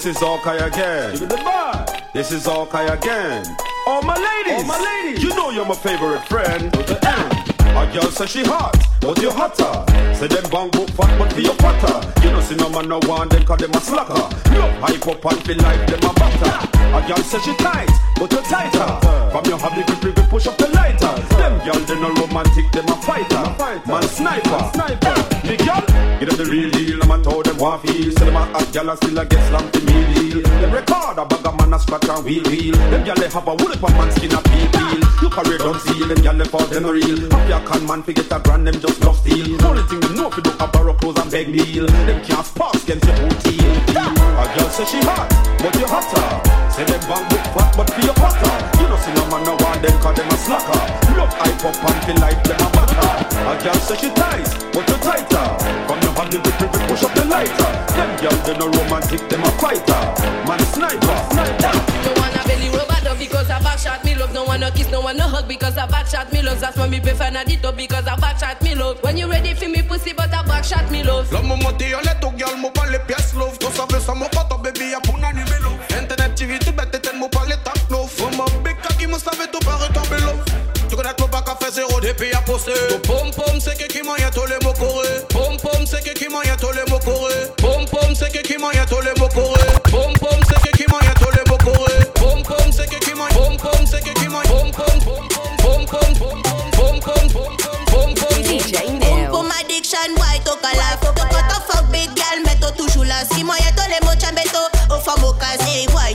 This 0.00 0.16
is 0.16 0.22
Hawkeye 0.22 0.54
again. 0.56 1.12
Give 1.12 1.22
it 1.24 1.28
the 1.28 1.36
vibe. 1.36 2.12
This 2.14 2.32
is 2.32 2.46
Hawkeye 2.46 2.84
again. 2.84 3.44
All 3.86 4.00
my 4.00 4.14
ladies, 4.16 4.62
All 4.62 4.64
my 4.64 4.80
ladies. 5.04 5.22
you 5.22 5.28
know 5.36 5.50
you're 5.50 5.66
my 5.66 5.74
favorite 5.74 6.24
friend. 6.26 6.72
The 6.72 6.96
end. 7.06 7.52
A 7.76 7.92
girl 7.92 8.10
say 8.10 8.24
she 8.24 8.42
hot, 8.42 8.78
but 9.02 9.20
you 9.20 9.30
hotter. 9.30 9.84
Say 10.14 10.26
them 10.28 10.48
bang 10.50 10.70
book 10.70 10.88
fat, 10.96 11.18
but 11.18 11.30
for 11.34 11.40
your 11.40 11.52
fatter. 11.56 12.00
You 12.26 12.32
know 12.32 12.40
see 12.40 12.54
no 12.56 12.70
man 12.70 12.88
no 12.88 12.98
want 13.06 13.30
them 13.32 13.44
'cause 13.44 13.58
them 13.58 13.72
a 13.74 13.80
slacker. 13.82 14.26
No 14.52 14.70
hype 14.80 15.06
up 15.06 15.22
and 15.26 15.44
feel 15.44 15.58
like 15.58 15.86
them 15.86 16.10
a 16.10 16.12
butter. 16.14 16.79
A 16.90 17.00
girl 17.06 17.22
say 17.22 17.38
she 17.38 17.54
tight, 17.56 17.88
but 18.16 18.32
you 18.32 18.42
tighter. 18.42 18.88
From 19.30 19.44
your 19.46 19.58
have 19.58 19.74
the 19.76 19.82
grip, 19.86 20.14
grip, 20.14 20.28
push 20.28 20.46
up 20.48 20.56
the 20.58 20.68
lighter. 20.68 21.14
Them 21.38 21.58
girl 21.64 21.80
they 21.86 22.00
no 22.00 22.10
romantic, 22.14 22.70
them 22.72 22.88
a 22.88 22.96
fighter. 23.02 23.44
Man 23.86 24.02
sniper. 24.02 24.62
Me 25.46 25.56
girl, 25.56 25.84
get 26.18 26.26
them 26.28 26.36
the 26.36 26.46
real 26.50 26.70
deal. 26.70 27.02
I'm 27.02 27.12
a 27.12 27.22
told 27.22 27.46
them 27.46 27.56
want 27.58 27.82
feel. 27.82 28.10
Say 28.10 28.24
them 28.26 28.36
a 28.36 28.44
hot 28.44 28.72
girl 28.72 28.90
and 28.90 28.98
still 28.98 29.18
a 29.18 29.24
get 29.24 29.42
slammed 29.48 29.72
to 29.72 29.80
me 29.86 29.96
deal. 30.14 30.42
Them 30.42 30.72
record 30.72 31.18
a 31.18 31.24
bag 31.24 31.46
of 31.46 31.54
man 31.58 31.74
a 31.74 31.78
scratch 31.78 32.08
and 32.08 32.24
wheel 32.24 32.42
wheel. 32.50 32.74
Them 32.90 33.04
girl 33.04 33.14
they 33.22 33.30
have 33.30 33.46
a 33.46 33.54
wood 33.54 33.70
up 33.70 33.82
a 33.86 33.88
man 33.94 34.10
skin 34.10 34.34
a 34.34 34.42
peel 34.42 34.68
peel. 34.74 35.00
You 35.22 35.30
carry 35.30 35.58
don't 35.58 35.80
see 35.80 35.98
them 36.04 36.20
girl 36.26 36.36
they 36.42 36.48
fall 36.50 36.66
them 36.66 36.86
real. 36.90 37.18
Happy 37.30 37.52
a 37.52 37.60
con 37.62 37.86
man 37.86 38.02
forget 38.02 38.32
a 38.32 38.40
grand 38.42 38.66
them 38.66 38.80
just 38.82 38.98
love 39.06 39.16
steal. 39.22 39.46
Only 39.64 39.82
thing 39.86 40.00
them 40.00 40.14
know 40.16 40.26
if 40.26 40.36
you 40.36 40.42
do 40.42 40.50
a 40.58 40.66
borrow 40.66 40.94
clothes 40.94 41.22
and 41.22 41.30
beg 41.30 41.48
meal. 41.54 41.86
Them 41.86 42.18
can't 42.26 42.44
spark 42.44 42.74
against 42.82 43.06
your 43.06 43.16
booty. 43.22 43.62
A 43.94 44.44
girl 44.58 44.68
say 44.70 44.84
she 44.86 44.98
hot, 45.06 45.30
but 45.62 45.74
you 45.78 45.86
hotter. 45.86 46.50
Say 46.80 46.86
them 46.86 47.00
bang 47.12 47.28
with 47.28 47.44
fat, 47.52 47.76
but 47.76 47.90
for 47.92 48.00
your 48.00 48.16
hotter. 48.16 48.56
You 48.80 48.88
know 48.88 48.96
see 49.04 49.12
no 49.12 49.28
man 49.28 49.44
no 49.44 49.52
want 49.60 49.84
them 49.84 49.92
'cause 50.00 50.16
them 50.16 50.32
a 50.32 50.36
slacker. 50.40 50.80
Love 51.12 51.34
hype 51.36 51.64
up 51.68 51.76
and 51.76 52.00
feel 52.08 52.16
like 52.24 52.40
them 52.42 52.56
a 52.56 52.68
butter. 52.72 53.04
A 53.36 53.52
girl 53.60 53.80
say 53.84 53.96
she 54.00 54.08
tight, 54.16 54.48
but 54.72 54.88
you 54.88 54.96
tighter. 55.04 55.44
From 55.84 56.00
your 56.00 56.12
hand 56.16 56.32
the 56.32 56.38
grip, 56.40 56.56
grip, 56.56 56.88
push 56.88 57.04
up 57.04 57.12
the 57.12 57.24
lighter. 57.26 57.70
Them 57.92 58.10
girl 58.22 58.36
they 58.46 58.56
no 58.56 58.66
romantic, 58.72 59.20
them 59.28 59.44
a 59.44 59.50
fighter. 59.60 60.00
Man 60.48 60.60
sniper, 60.72 61.16
sniper. 61.28 61.72
No 62.00 62.12
wanna 62.16 62.40
belly 62.48 62.70
rubber 62.72 63.00
dub 63.04 63.18
because 63.18 63.50
I 63.50 63.60
back 63.60 63.78
shot 63.78 64.02
me 64.02 64.14
love. 64.14 64.32
No 64.32 64.44
wanna 64.44 64.70
kiss, 64.70 64.88
no 64.88 65.02
wanna 65.02 65.28
hug 65.28 65.46
because 65.48 65.76
I 65.76 65.84
back 65.84 66.06
shot 66.08 66.32
me 66.32 66.40
love. 66.40 66.60
That's 66.60 66.78
why 66.78 66.88
me 66.88 66.98
prefer 67.00 67.30
not 67.30 67.50
it 67.50 67.62
up 67.62 67.76
because 67.76 68.06
I 68.08 68.16
back 68.16 68.38
shot 68.40 68.62
me 68.62 68.74
love. 68.74 68.96
When 69.02 69.18
you 69.18 69.28
ready 69.28 69.52
for 69.52 69.68
me 69.68 69.82
pussy, 69.82 70.14
but 70.14 70.32
I 70.32 70.42
back 70.48 70.64
shot 70.64 70.90
me 70.90 71.02
love. 71.04 71.30
La 71.30 71.42
mamma 71.42 71.76
ti 71.76 71.92
alle 71.92 72.16
tu 72.22 72.30
gal 72.40 72.56
mo 72.56 72.70
pa 72.70 72.86
le 72.86 72.98
pièces 73.00 73.34
love 73.36 73.58
Tu 73.58 73.66
savais 73.76 74.00
ça 74.00 74.14
mo 74.14 74.24
foto 74.32 74.56
baby 74.56 74.92
ya 74.92 75.00
puna 75.00 75.30
ni 75.32 75.44
melo 75.44 75.76
Internet 75.90 76.09
activité 76.42 76.72
bête 76.72 76.94
et 76.94 77.00
tellement 77.00 77.28
pas 77.28 77.44
les 77.46 77.56
techno. 77.58 78.06
Faut 78.06 78.30
mon 78.34 78.46
qui 78.98 79.06
me 79.06 79.18
savait 79.18 79.46
tout 79.52 79.58
par 79.58 79.78
retomber 79.78 80.22
l'eau. 80.24 80.40
Tu 80.88 80.96
connais 80.96 81.12
que 81.12 81.24
pas 81.24 81.42
qu'à 81.42 81.54
faire 81.54 81.70
zéro 81.70 82.00
depuis 82.00 82.32
à 82.32 82.40
poster. 82.40 82.72
Pom 83.06 83.30
pom, 83.30 83.60
c'est 83.60 83.76
que 83.76 83.86
qui 83.92 84.02
m'en 84.02 84.14
tous 84.14 84.46
les 84.46 84.58
mots 84.64 84.72
corés. 84.72 85.20
Pom 85.28 85.56
pom, 85.58 85.86
c'est 85.86 86.02
que 86.02 86.18
qui 86.18 86.28
m'en 86.28 86.40
tous 86.40 86.72
les 86.72 86.90
mots 86.90 86.98
corés. 86.98 87.46
Pom 87.58 87.84
pom, 87.84 88.14
c'est 88.14 88.32
que 88.32 88.40
qui 88.40 88.56
m'en 88.56 88.70
tous 88.70 89.00
les 89.00 89.20
mots 89.20 89.28
corés. 89.28 89.76
Pom 89.90 90.14
pom, 90.14 90.40
c'est 90.48 90.70
que 90.70 90.76
qui 90.76 90.84
m'en 90.88 90.98
tous 90.98 91.30
les 91.30 91.50
mots 91.50 91.58
corés. 91.58 92.04
Pom 92.14 92.42
pom, 92.42 92.72
c'est 92.72 92.88
que 92.88 93.04
qui 93.04 93.14
m'en 93.14 93.26
Pom 93.28 93.56
pom, 93.58 93.86
c'est 93.86 94.02
que 94.02 94.18
qui 94.18 94.28
m'en 94.28 94.40
Pom 94.40 94.70
pom, 94.72 94.98
pom 95.04 95.28
pom, 95.28 95.56
pom 95.58 95.84
pom, 95.84 96.16
pom 96.16 97.00
pom, 97.00 97.00
pom 97.00 97.30
pom, 97.30 97.56
pom 97.84 98.14
pom. 98.14 98.42
DJ 98.42 98.88
Neo. 98.88 99.30
Pom 99.30 99.44
pom 99.44 99.52
addiction, 99.60 100.16
why 100.16 100.40
talk 100.44 100.64
a 100.64 100.76
laugh? 100.76 101.00
Talk 101.00 101.20
a 101.20 101.60
fuck 101.68 101.90
big 101.92 102.08
girl, 102.16 102.40
mais 102.46 102.56
toujours 102.76 103.04
là. 103.04 103.24
Si 103.32 103.44
moi 103.44 103.56
y'a 103.60 103.72
tous 103.72 103.88
les 103.88 104.00
mots, 104.06 104.18
chambé 104.20 104.42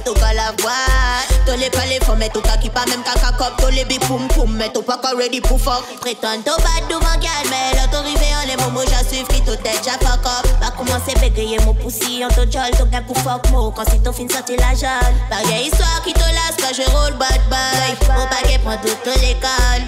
toka 0.06 0.34
la 0.34 0.54
voix 0.62 1.26
Tole 1.46 1.70
pa 1.74 1.84
le 1.90 1.98
fom, 2.06 2.22
eto 2.22 2.42
ka 2.46 2.56
ki 2.62 2.70
pa 2.70 2.86
menm 2.90 3.04
kaka 3.04 3.34
kop 3.40 3.58
Tole 3.58 3.84
bi 3.90 3.98
poum 4.06 4.30
poum, 4.30 4.54
eto 4.62 4.82
pa 4.86 4.98
ka 5.02 5.12
ready 5.18 5.42
pou 5.42 5.58
fok 5.58 5.84
Pretan 6.06 6.46
to 6.46 6.54
bat 6.62 6.86
duvan 6.90 7.18
gal, 7.20 7.44
men 7.50 7.76
lò 7.76 7.86
to 7.92 8.06
rive 8.06 8.30
an 8.38 8.48
le 8.48 8.56
momo 8.62 8.86
jan 8.86 9.04
suiv 9.10 9.28
ki 9.34 9.42
to 9.50 9.58
tet 9.66 9.82
jan 9.84 10.00
up. 10.06 10.46
Pa 10.62 10.70
koumanse 10.78 11.14
begeye 11.20 11.60
mou 11.66 11.74
pousi, 11.74 12.22
an 12.24 12.32
to 12.38 12.46
jol, 12.46 12.72
to 12.78 12.86
gen 12.94 13.04
pou 13.10 13.18
fok 13.26 13.50
mou 13.52 13.74
fin 14.14 14.30
sorti 14.30 14.56
la 14.62 14.74
jol 14.78 15.14
Parye 15.30 15.66
iswa 15.68 16.00
ki 16.06 16.14
to 16.14 16.28
las, 16.38 16.56
ka 16.62 16.72
je 16.72 16.86
roule 16.94 17.18
bad 17.18 17.42
boy 17.50 17.90
Mou 18.14 18.30
pake 18.30 18.62
pran 18.64 18.78
tout 18.86 18.98
to 19.04 19.14
l'ekol 19.20 19.82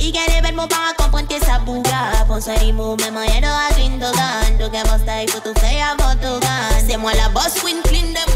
I 0.00 0.08
gen 0.12 0.26
le 0.32 0.40
bet 0.40 0.56
mou 0.56 0.66
para 0.66 0.96
kompren 0.96 1.28
ke 1.28 1.38
bouga 1.64 2.24
Pon 2.26 2.40
sa 2.40 2.56
di 2.56 2.72
mou, 2.72 2.96
men 2.96 3.12
man 3.12 3.28
yen 3.28 3.42
do 3.44 3.48
a 3.48 3.68
clean 3.76 4.00
to 4.00 4.10
gan 4.16 4.58
To 4.58 4.70
gen 4.72 4.86
mon 4.88 4.98
style, 4.98 5.28
foto 5.28 5.52
fey 5.60 5.80
la 5.80 7.28
boss, 7.28 7.62
win 7.62 7.82
clean 7.82 8.12
de 8.14 8.29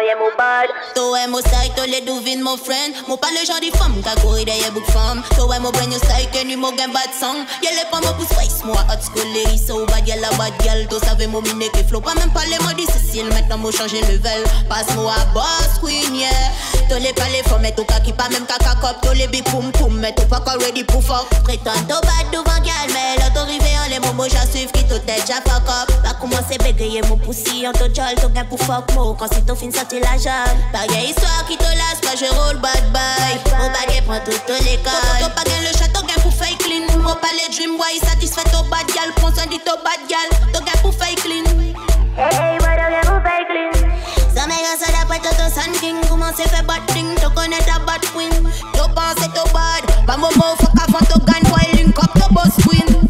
e 0.00 0.14
mou 0.14 0.30
bad. 0.36 0.70
To 0.94 1.16
e 1.16 1.26
mou 1.26 1.42
psycho, 1.42 1.86
le 1.86 2.00
do 2.02 2.20
vin 2.20 2.42
mou 2.42 2.56
friend. 2.56 2.94
Mou 3.06 3.16
pa 3.16 3.28
le 3.32 3.44
jan 3.44 3.60
di 3.60 3.70
fam, 3.70 4.00
ka 4.02 4.14
kou 4.20 4.36
ide 4.38 4.54
ye 4.54 4.70
bouk 4.70 4.86
fam 4.92 5.22
To 5.36 5.48
e 5.52 5.58
mou 5.58 5.72
bren 5.72 5.92
yo 5.92 5.98
psycho, 5.98 6.44
ni 6.44 6.56
mou 6.56 6.72
gen 6.76 6.92
bad 6.92 7.10
song. 7.18 7.46
Ye 7.62 7.70
le 7.74 7.84
pa 7.90 8.00
mou 8.00 8.14
pou 8.14 8.26
space, 8.28 8.62
mou 8.64 8.74
a 8.74 8.84
hot 8.90 9.02
school 9.02 9.26
Le 9.34 9.42
isse 9.54 9.72
bad 9.90 10.06
yel 10.06 10.24
a 10.24 10.30
bad 10.38 10.54
yel 10.64 10.86
To 10.88 11.00
save 11.00 11.26
mou 11.28 11.42
mine 11.42 11.70
ke 11.74 11.82
flow, 11.88 12.00
pa 12.00 12.14
men 12.14 12.30
pale 12.30 12.58
mou 12.62 12.74
disicil 12.78 13.26
Metnan 13.34 13.58
mou 13.58 13.72
chanje 13.72 14.00
level, 14.06 14.44
pas 14.68 14.86
mou 14.94 15.08
a 15.08 15.18
boss 15.34 15.78
queen, 15.80 16.14
yeah. 16.14 16.52
To 16.88 17.00
le 17.02 17.12
pale 17.18 17.42
fom, 17.48 17.64
et 17.64 17.78
ou 17.78 17.88
ka 17.88 18.00
ki 18.04 18.14
pa 18.16 18.28
men 18.32 18.46
kaka 18.46 18.76
kop 18.82 19.02
To 19.02 19.14
le 19.18 19.26
bi 19.32 19.42
poum 19.50 19.72
poum, 19.78 19.98
et 20.04 20.22
ou 20.22 20.30
pa 20.30 20.40
ready 20.60 20.84
pou 20.84 21.02
fok 21.02 21.28
Prétend 21.44 21.88
to 21.90 21.98
bad 22.06 22.30
devan 22.32 22.62
gal, 22.64 22.88
men 22.94 23.18
lot 23.24 23.42
orive 23.42 23.74
an 23.82 23.90
le 23.90 24.00
mou 24.06 24.22
mou 24.22 24.30
jan 24.30 24.46
suiv 24.46 24.72
Ki 24.76 24.86
to 24.88 25.00
tête, 25.08 25.26
jan 25.26 25.42
fuck 25.48 25.68
up. 25.68 25.92
Pa 26.04 26.14
komanse 26.20 26.60
begaye 26.62 27.02
mou 27.08 27.18
poussi, 27.24 27.66
an 27.66 27.76
to 27.76 27.90
jol, 27.90 28.14
to 28.22 28.30
gen 28.34 28.48
pou 28.48 28.60
fok 28.62 28.94
mou 28.96 29.16
Kan 29.18 29.32
si 29.34 29.42
to 29.48 29.56
fin 29.58 29.72
sa 29.72 29.87
sorti 29.88 30.00
la 30.00 30.18
jalle. 30.18 30.56
Pareil 30.72 31.10
histoire 31.10 31.44
qui 31.46 31.56
te 31.56 31.64
lasse, 31.64 32.00
quand 32.02 32.16
je 32.16 32.26
roll 32.26 32.58
bad 32.58 32.92
boy. 32.92 33.40
Mon 33.58 33.68
baguette 33.68 34.04
prend 34.04 34.14
l'école. 34.14 34.92
Ton 35.20 35.30
pas 35.30 35.44
gain 35.44 35.60
le 35.62 35.76
château, 35.78 36.02
gain 36.06 36.20
pour 36.22 36.32
fake 36.32 36.58
clean. 36.58 36.98
Mon 36.98 37.14
pas 37.14 37.32
les 37.32 37.54
dream, 37.54 37.76
boy, 37.76 37.98
satisfait 38.02 38.42
au 38.54 38.62
bad 38.64 38.86
gal. 38.94 39.12
Prends 39.16 39.34
soin 39.34 39.46
du 39.46 39.58
top 39.58 39.82
bad 39.84 40.00
gal, 40.08 40.28
ton 40.52 40.60
gain 40.60 40.78
pour 40.82 40.94
fake 40.94 41.22
clean. 41.22 41.44
Hey, 42.16 42.58
boy, 42.58 42.74
ton 42.76 42.90
gain 42.90 43.04
pour 43.04 43.22
fake 43.22 43.48
clean. 43.48 43.88
Ça 44.34 44.46
m'a 44.46 44.54
ça 44.54 44.92
d'après 44.92 45.18
tout 45.18 45.34
ton 45.36 45.48
sun 45.50 45.72
king 45.80 45.96
Comment 46.08 46.30
c'est 46.36 46.48
fait 46.48 46.62
bad 46.62 46.84
thing, 46.88 47.14
tu 47.16 47.28
connais 47.30 47.58
ta 47.58 47.80
bad 47.80 48.00
queen 48.14 48.30
Tu 48.30 48.80
penses 48.94 49.26
que 49.26 49.52
bad, 49.52 50.18
mot, 50.18 50.28
fuck 50.30 50.70
avant 50.76 51.04
ton 51.06 51.18
gun 51.24 51.48
Boy, 51.48 51.72
link 51.74 51.98
up 51.98 52.12
the 52.14 52.32
boss 52.32 52.54
queen 52.62 53.07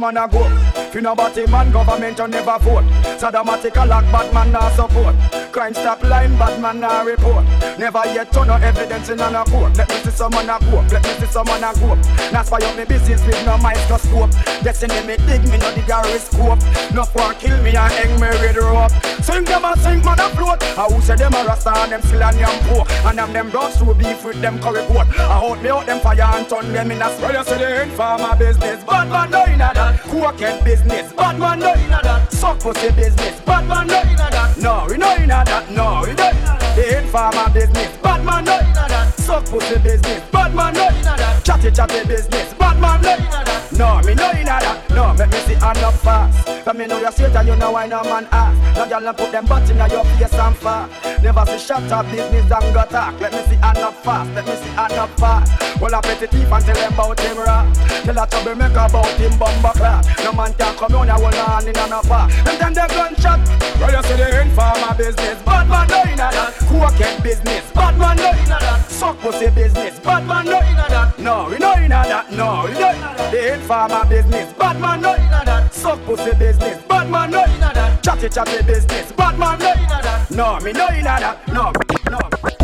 man 0.00 0.16
a 0.16 0.26
go. 0.26 0.42
Fi 0.90 1.00
no 1.00 1.14
body 1.14 1.46
man, 1.46 1.70
government 1.70 2.18
you 2.18 2.28
never 2.28 2.58
vote. 2.58 3.09
Saddamatic 3.20 3.76
a 3.76 3.84
lock, 3.84 4.04
bad 4.10 4.32
man 4.32 4.72
support. 4.72 5.14
Crime 5.52 5.74
stop 5.74 6.02
line, 6.04 6.34
bad 6.38 6.58
man 6.58 6.80
report. 7.04 7.44
Never 7.78 8.00
yet 8.16 8.32
turn 8.32 8.46
no 8.46 8.54
evidence 8.54 9.10
in 9.10 9.20
on 9.20 9.36
a 9.36 9.44
court. 9.44 9.76
Let 9.76 9.90
me 9.90 9.96
see 9.96 10.10
someone 10.10 10.48
a 10.48 10.56
go. 10.58 10.80
Let 10.88 11.04
me 11.04 11.12
see 11.20 11.26
someone 11.26 11.62
a 11.62 11.68
go. 11.76 11.96
Now 12.32 12.44
spy 12.44 12.64
up 12.64 12.78
me 12.78 12.86
business 12.86 13.20
with 13.26 13.44
no 13.44 13.58
microscope. 13.58 14.30
Destiny 14.64 15.04
me 15.04 15.18
dig 15.28 15.44
me 15.52 15.58
no 15.60 15.68
the 15.76 15.84
gyroscope. 15.84 16.64
No 16.96 17.04
for 17.04 17.34
kill 17.34 17.60
me 17.60 17.76
and 17.76 17.92
hang 17.92 18.16
me 18.16 18.28
with 18.40 18.56
rope. 18.56 18.88
Sing 19.20 19.44
them 19.44 19.66
a 19.66 19.76
sing 19.76 20.00
man 20.00 20.18
a 20.18 20.30
float. 20.32 20.62
I 20.80 20.88
who 20.88 21.02
say 21.02 21.16
them 21.16 21.34
a 21.34 21.44
rasta 21.44 21.76
and 21.76 21.92
them 21.92 22.00
still 22.00 22.22
a 22.22 22.32
yam 22.32 22.56
poor. 22.72 22.86
And 23.04 23.18
them 23.18 23.34
them 23.34 23.50
brought 23.50 23.74
to 23.74 23.92
beef 23.92 24.24
with 24.24 24.40
them 24.40 24.58
curry 24.60 24.80
coat. 24.88 25.12
I 25.20 25.36
hold 25.36 25.60
me 25.60 25.68
out 25.68 25.84
them 25.84 26.00
fire 26.00 26.24
and 26.24 26.48
turn 26.48 26.72
them 26.72 26.90
in 26.90 27.02
a 27.02 27.10
spray. 27.12 27.36
You 27.36 27.44
say 27.44 27.58
they 27.58 27.82
ain't 27.82 27.92
farmer 27.92 28.34
business. 28.34 28.82
Bad 28.84 29.10
man 29.12 29.30
no 29.30 29.44
inna 29.44 29.72
that. 29.74 30.00
Cokehead 30.08 30.64
business. 30.64 31.12
Bad 31.12 31.38
man 31.38 31.58
no 31.58 31.74
inna 31.74 32.00
that. 32.02 32.32
Suck 32.32 32.58
pussy 32.60 32.88
business. 32.92 33.09
Bad 33.16 33.68
man 33.68 33.86
no 33.86 34.00
inna 34.02 34.28
that. 34.30 34.56
No, 34.58 34.86
we 34.88 34.96
no 34.96 35.14
inna 35.16 35.42
that. 35.44 35.70
No, 35.70 36.02
we 36.06 36.14
no 36.14 36.59
inna. 36.90 37.00
They 37.00 37.08
farmer 37.08 37.52
business. 37.52 37.96
Bad 37.98 38.24
man 38.24 38.44
no 38.44 38.58
inna 38.58 38.86
that. 38.88 39.14
Suck 39.18 39.44
pussy 39.46 39.78
business. 39.78 40.22
Bad 40.30 40.54
man 40.54 40.74
no 40.74 40.88
inna 40.88 41.16
that. 41.16 41.44
Chatty 41.44 41.70
chatty 41.70 42.06
business. 42.06 42.54
Bad 42.54 42.80
man 42.80 43.02
no 43.02 43.14
inna 43.14 43.44
that. 43.44 43.72
No, 43.72 44.00
me 44.06 44.14
no 44.14 44.30
inna 44.32 44.58
that. 44.60 44.90
No, 44.90 45.14
make 45.14 45.30
me 45.30 45.38
see 45.46 45.54
hand 45.54 45.78
up 45.78 45.94
fast. 45.94 46.64
Cause 46.64 46.76
me 46.76 46.86
know 46.86 47.00
you're 47.00 47.12
straight 47.12 47.34
and 47.34 47.48
you 47.48 47.56
know 47.56 47.72
why 47.72 47.86
no 47.86 48.02
man. 48.04 48.26
Now 48.30 48.84
y'all 48.84 49.00
not 49.00 49.16
put 49.16 49.32
them 49.32 49.46
butt 49.46 49.68
in 49.70 49.76
your 49.76 50.04
face 50.04 50.34
and 50.34 50.56
fast. 50.56 51.22
Never 51.22 51.44
see 51.46 51.58
shut 51.58 51.90
up 51.92 52.06
business 52.10 52.50
and 52.50 52.74
go 52.74 52.84
talk. 52.84 53.18
Let 53.20 53.32
me 53.32 53.42
see 53.48 53.56
hand 53.56 53.78
up 53.78 53.94
fast. 54.04 54.30
Let 54.34 54.46
me 54.46 54.54
see 54.56 54.70
hand 54.70 54.92
up 54.92 55.10
fast. 55.18 55.80
Well, 55.80 55.94
I 55.94 56.00
petty 56.02 56.26
thief 56.26 56.52
and 56.52 56.64
tell 56.64 56.74
them 56.74 56.92
about 56.92 57.20
him 57.20 57.38
rap. 57.38 57.74
Tell 58.04 58.18
a 58.18 58.26
trouble 58.26 58.54
make 58.54 58.72
about 58.72 59.08
him 59.16 59.38
bumper 59.38 59.72
clap. 59.78 60.04
No 60.24 60.32
man 60.32 60.52
can 60.54 60.76
come 60.76 60.94
on, 60.94 61.08
I 61.10 61.16
will 61.16 61.32
hand 61.32 61.68
in 61.68 61.76
and 61.76 61.92
up. 61.92 62.10
And 62.10 62.58
then 62.60 62.74
the 62.74 62.86
gunshot. 62.92 63.40
Well, 63.80 63.92
you 63.92 64.02
see 64.08 64.16
the 64.16 64.42
informer 64.42 64.94
business. 64.94 65.40
Bad 65.42 65.68
man 65.68 65.88
no 65.88 66.02
inna 66.04 66.28
that. 66.28 66.52
Cokehead 66.80 67.22
business. 67.22 67.70
Bad 67.72 67.98
man 67.98 68.16
no 68.16 68.30
inna 68.30 68.56
that. 68.58 68.86
Suck 68.88 69.18
pussy 69.18 69.50
business. 69.50 69.98
Bad 69.98 70.26
man 70.26 70.46
no 70.46 70.58
inna 70.60 70.86
that. 70.88 71.18
No, 71.18 71.48
we 71.50 71.58
no 71.58 71.74
inna 71.74 72.00
that. 72.08 72.32
No, 72.32 72.64
we 72.64 72.72
no 72.72 72.90
inna 72.90 73.14
that. 73.18 73.30
The 73.30 73.54
informer 73.54 74.04
business. 74.06 74.52
Bad 74.54 74.80
man 74.80 75.02
no 75.02 75.14
inna 75.14 75.42
that. 75.44 75.74
Suck 75.74 76.02
pussy 76.06 76.34
business. 76.38 76.82
Bad 76.88 77.10
man 77.10 77.30
no 77.30 77.44
inna 77.44 77.70
that. 77.74 78.02
Chatty 78.02 78.30
chatty 78.30 78.62
business. 78.62 79.12
Bad 79.12 79.38
man 79.38 79.58
no 79.58 79.72
inna 79.72 80.00
that. 80.02 80.30
No, 80.30 80.58
me 80.60 80.72
no 80.72 80.88
inna 80.88 81.16
that. 81.20 81.48
No, 81.48 81.70
no. 82.10 82.59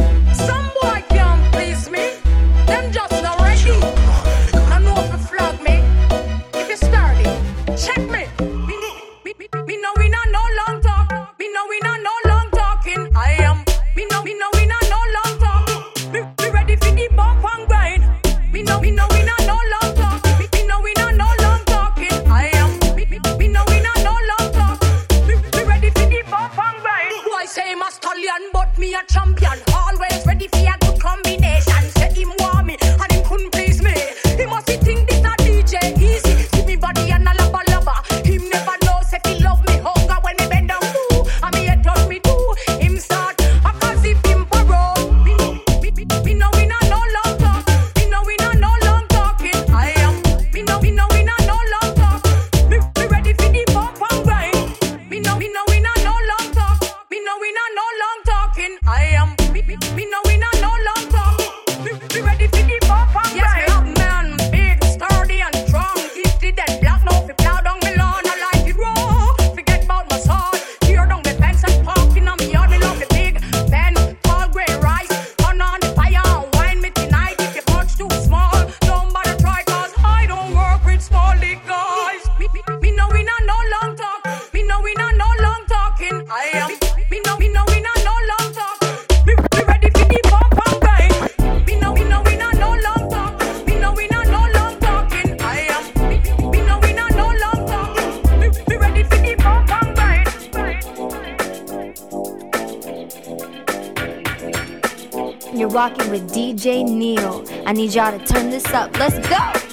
Rocking 105.76 106.10
with 106.10 106.32
DJ 106.32 106.88
Neil. 106.88 107.44
I 107.66 107.74
need 107.74 107.92
y'all 107.92 108.18
to 108.18 108.24
turn 108.24 108.48
this 108.48 108.64
up. 108.72 108.98
Let's 108.98 109.18
go. 109.28 109.65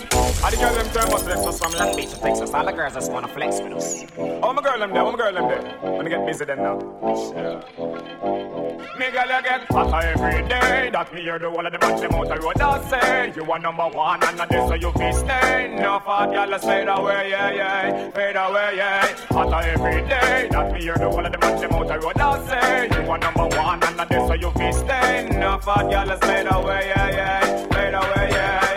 All 0.53 0.59
the 0.59 0.65
girls 0.65 0.93
them 0.93 1.25
thermos 1.25 1.57
from 1.57 1.71
Long 1.73 1.95
Beach 1.95 2.09
to 2.11 2.19
Texas. 2.19 2.53
All 2.53 2.63
the 2.63 2.71
girls 2.71 2.93
just 2.93 3.11
wanna 3.11 3.27
flex 3.27 3.59
with 3.59 3.73
us. 3.73 4.05
Oh 4.19 4.53
my 4.53 4.61
girl 4.61 4.77
them 4.77 4.93
there, 4.93 5.01
oh 5.01 5.11
my 5.11 5.17
girl 5.17 5.33
them 5.33 5.47
there. 5.47 5.79
Wanna 5.81 6.09
get 6.11 6.25
busy 6.27 6.45
then 6.45 6.57
now. 6.57 6.77
Me 8.99 9.09
girl 9.09 9.25
you 9.25 9.41
get 9.41 9.63
hotter 9.71 10.07
every 10.07 10.47
day. 10.47 10.91
That 10.93 11.11
me 11.11 11.21
hear 11.21 11.39
the 11.39 11.49
whole 11.49 11.65
of 11.65 11.71
the 11.71 11.79
man 11.79 11.99
them 11.99 12.13
out 12.13 12.27
the 12.27 12.35
road. 12.39 12.61
I 12.61 12.87
say 12.87 13.33
you 13.35 13.51
are 13.51 13.57
number 13.57 13.87
one 13.87 14.23
and 14.23 14.37
not 14.37 14.49
this 14.49 14.67
so 14.67 14.75
you 14.75 14.91
be 14.91 15.11
stay. 15.11 15.75
No 15.75 15.99
fat 16.05 16.27
girl 16.27 16.47
let's 16.47 16.63
fade 16.63 16.87
away, 16.87 17.31
yeah 17.31 17.51
yeah, 17.51 18.11
fade 18.11 18.35
away, 18.35 18.73
yeah. 18.75 19.15
Hotter 19.31 19.69
every 19.69 20.07
day. 20.07 20.49
That 20.51 20.71
me 20.71 20.81
hear 20.81 20.95
the 20.97 21.09
whole 21.09 21.25
of 21.25 21.31
the 21.31 21.39
man 21.39 21.59
them 21.59 21.73
out 21.73 21.87
the 21.87 21.99
road. 21.99 22.17
I 22.17 22.47
say 22.47 23.01
you 23.01 23.09
are 23.09 23.17
number 23.17 23.47
one 23.57 23.81
and 23.81 23.97
not 23.97 24.07
this 24.07 24.27
so 24.27 24.35
you 24.35 24.51
be 24.51 24.71
stay. 24.71 25.29
No 25.31 25.57
fat 25.57 25.89
girl 25.89 26.05
let's 26.05 26.23
fade 26.23 26.45
away, 26.45 26.93
yeah 26.95 27.09
yeah, 27.09 27.67
fade 27.69 27.95
away, 27.95 28.29
yeah. 28.29 28.61
yeah. 28.61 28.72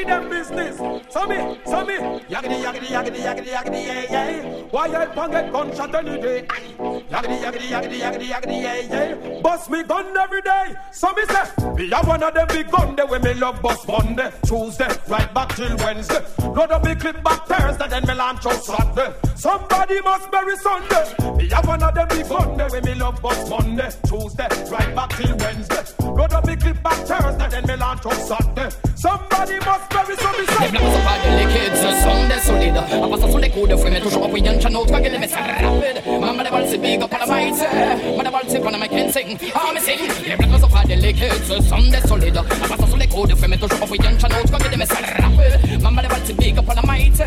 Feed 0.00 0.08
them 0.08 0.28
business. 0.28 0.76
So 1.12 1.26
me, 1.26 1.58
so 1.64 1.84
me, 1.84 1.96
yaggity 2.28 2.62
yaggity 2.62 2.86
yaggity 2.86 3.20
yaggity 3.20 3.50
yaggity 3.52 3.86
yeah 3.86 4.10
yeah. 4.10 4.62
Why 4.70 4.86
I 4.88 5.06
pan 5.06 5.30
get 5.30 5.52
gunshot 5.52 5.94
any 5.94 6.20
day? 6.20 6.46
Aye. 6.50 7.04
Yaggity 7.10 7.38
yaggity 7.40 7.68
yaggity 7.68 8.28
yaggity 8.28 8.62
yeah 8.62 8.80
yeah. 8.80 9.40
Bust 9.42 9.70
me 9.70 9.82
gun 9.82 10.16
every 10.16 10.42
day. 10.42 10.74
So 10.92 11.12
me 11.12 11.22
say, 11.26 11.72
me 11.74 11.90
have 11.90 12.06
one 12.06 12.22
of 12.22 12.34
them 12.34 12.46
big 12.48 12.70
gun 12.70 12.96
there 12.96 13.06
when 13.06 13.22
me 13.22 13.34
love 13.34 13.60
bust 13.62 13.86
Monday, 13.88 14.30
Tuesday, 14.44 14.88
right 15.08 15.34
back 15.34 15.54
till 15.54 15.76
Wednesday. 15.78 16.20
Load 16.38 16.70
up 16.70 16.84
me 16.84 16.94
clip 16.94 17.22
back 17.22 17.46
Thursday, 17.46 17.88
then 17.88 18.06
me 18.06 18.14
launch 18.14 18.46
out 18.46 18.64
Saturday. 18.64 19.14
Somebody 19.34 20.00
must 20.02 20.30
bury 20.30 20.56
Sunday. 20.56 21.14
Me 21.36 21.48
have 21.48 21.66
one 21.66 21.82
of 21.82 21.94
them 21.94 22.08
big 22.08 22.28
gun 22.28 22.56
there 22.56 22.68
when 22.70 22.84
me 22.84 22.94
love 22.94 23.20
bust 23.22 23.50
Monday, 23.50 23.90
Tuesday, 24.06 24.48
right 24.70 24.94
back 24.94 25.10
till 25.10 25.36
Wednesday. 25.36 25.82
Load 26.00 26.32
up 26.32 26.46
me 26.46 26.56
clip 26.56 26.82
back 26.82 27.06
Thursday, 27.06 27.48
then 27.48 27.66
me 27.66 27.76
launch 27.76 28.06
out 28.06 28.14
Saturday. 28.14 28.70
Somebody 28.94 29.58
must 29.60 29.89
bury 29.90 30.16
some 30.16 30.32
me 30.38 30.44
Les 30.62 30.70
blancs 30.70 30.92
sont 30.94 31.02
pas 31.02 31.18
des 31.22 31.44
liquides, 31.44 31.76
ce 31.76 31.90
sont 32.02 32.24
des 32.28 32.40
solides. 32.40 32.80
En 33.02 33.08
passant 33.08 33.28
sur 33.28 33.38
les 33.38 33.50
coups 33.50 33.68
de 33.68 33.76
fouet, 33.76 33.90
mais 33.90 34.00
toujours 34.00 34.24
en 34.24 34.28
un 34.28 34.60
channel, 34.60 34.86
toi, 34.86 35.00
mais 35.00 35.28
c'est 35.28 35.36
rapide. 35.36 36.02
Maman 36.06 36.42
de 36.42 36.50
balle, 36.50 36.66
c'est 36.68 36.78
big 36.78 37.00
mic, 37.00 37.10
Maman 37.10 38.24
de 38.24 38.30
balle, 38.30 38.46
c'est 38.48 38.60
pas 38.60 38.70
my 38.70 38.88
can 38.88 39.12
sing. 39.12 39.38
Ah, 39.54 39.70
mais 39.74 39.80
sing. 39.80 39.98
Les 40.26 40.36
blancs 40.36 40.60
sont 40.60 40.68
pas 40.68 40.84
des 40.84 40.96
liquides, 40.96 41.44
ce 41.46 41.62
sont 41.62 41.90
des 41.90 42.08
solides. 42.08 42.38
En 42.38 42.68
passant 42.68 42.86
sur 42.86 42.96
les 42.96 43.06
coups 43.06 43.28
de 43.28 43.34
fouet, 43.34 43.48
mais 43.48 43.56
toujours 43.56 43.82
en 43.82 43.86
un 43.86 44.18
channel, 44.18 44.44
toi, 44.46 44.58
mais 44.76 44.86
c'est 44.86 45.22
rapide. 45.22 45.82
Maman 45.82 46.02
de 46.02 46.08
balle, 46.08 46.22
c'est 46.24 46.36
big 46.36 46.58
up 46.58 46.64
on 46.68 46.74
the 46.74 46.86
mic, 46.86 47.18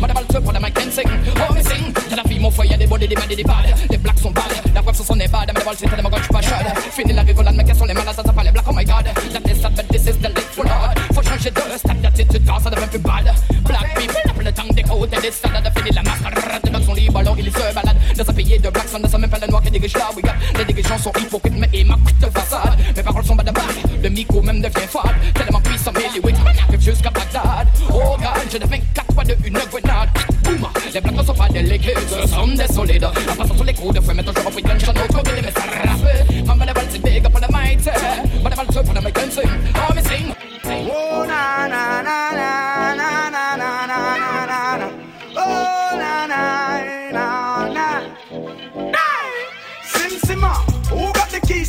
Maman 0.00 0.08
de 0.08 0.14
balle, 0.14 0.24
c'est 0.30 0.44
pas 0.44 0.60
my 0.60 0.72
can 0.72 0.90
sing. 0.90 1.08
Oh, 1.36 1.52
mais 1.54 1.62
sing. 1.62 1.94
J'ai 2.08 2.16
la 2.16 2.22
fille, 2.22 2.38
mon 2.38 2.50
foyer, 2.50 2.76
des 2.76 2.86
body, 2.86 3.08
des 3.08 3.14
mains, 3.14 3.26
des 3.28 3.44
balles. 3.44 3.74
Les 3.90 3.98
blacks 3.98 4.18
sont 4.18 4.30
balles, 4.30 4.44
la 4.74 4.82
web, 4.82 4.94
ce 4.94 5.02
sont 5.02 5.16
des 5.16 5.28
balles. 5.28 5.46
Maman 5.46 5.60
de 5.60 5.64
balle, 5.64 5.76
c'est 5.78 5.90
tellement 5.90 6.08
gauche, 6.08 6.20
je 6.20 6.24
suis 6.24 6.32
pas 6.32 6.42
chaude. 6.42 6.92
Fini 6.92 7.12
la 7.12 7.22
rigolade, 7.22 7.54
mais 7.56 7.64
quels 7.64 7.76
sont 7.76 7.84
les 7.84 7.94
malades, 7.94 8.14
ça, 8.14 8.22
ça 8.24 8.32
parle 8.32 8.46
les 8.46 8.52
les 15.26 15.32
salades, 15.32 15.72
fini 15.76 15.90
la 15.90 16.02
mascarade. 16.02 16.62
Les 16.64 16.84
sont 16.84 16.94
libres 16.94 17.18
alors 17.18 17.36
ils 17.38 17.50
se 17.50 17.74
baladent. 17.74 17.96
Dans 18.16 18.30
un 18.30 18.32
pays 18.32 18.58
de 18.58 18.70
blagues, 18.70 18.86
ça 18.86 18.98
ne 18.98 19.08
sont 19.08 19.18
même 19.18 19.30
pas 19.30 19.38
les 19.38 19.48
noirs 19.48 19.62
qui 19.62 19.70
dirigent 19.70 19.98
la 19.98 20.06
ah. 20.08 20.12
brigade. 20.12 20.36
Les 20.58 20.64
dirigeants 20.64 20.98
sont 20.98 21.12
hypocrites, 21.18 21.58
mais 21.58 21.68
ils 21.74 21.86
marquent 21.86 22.18
de 22.20 22.26
façade. 22.26 22.78
Mes 22.96 23.02
paroles 23.02 23.24
sont 23.24 23.34
badabac, 23.34 23.62
le 24.02 24.08
micro 24.08 24.40
même 24.42 24.60
devient 24.60 24.86
fade. 24.88 25.16
Tellement 25.34 25.60
puissant, 25.60 25.90
mais 25.94 26.08
les 26.14 26.20
wits 26.20 26.34
arrivent 26.68 26.80
jusqu'à 26.80 27.10
Bagdad. 27.10 27.66
Oh 27.90 28.16
god, 28.18 28.46
je 28.52 28.58
deviens 28.58 28.80
quatre 28.94 29.12
fois 29.14 29.24
de 29.24 29.36
une 29.44 29.58
grenade. 29.70 30.10
Boum, 30.44 30.68
les 30.94 31.00
blagues 31.00 31.16
ne 31.16 31.22
sont 31.24 31.34
pas 31.34 31.48
des 31.48 31.62
liquides, 31.62 31.98
ce 32.08 32.28
sont 32.28 32.48
des 32.48 32.68
solides. 32.68 33.04
En 33.04 33.34
passant 33.36 33.54
sur 33.56 33.64
les 33.64 33.74
coups 33.74 33.94
de 33.94 34.00
feu, 34.00 34.14
maintenant 34.14 34.32
je 34.36 34.42
repris 34.46 34.62
gunshot 34.62 34.92
au 34.92 35.12
côté 35.12 35.30
des 35.34 35.42
messages. 35.42 36.46
Maman, 36.46 36.64
la 36.64 36.72
balle, 36.72 36.86
c'est 36.90 37.02
big 37.02 37.26
up 37.26 37.32
on 37.34 37.40
the 37.40 37.50
might. 37.50 37.90
C'est 38.76 38.84
pour 38.84 38.94
la 38.94 39.00
mécanisme. 39.00 39.40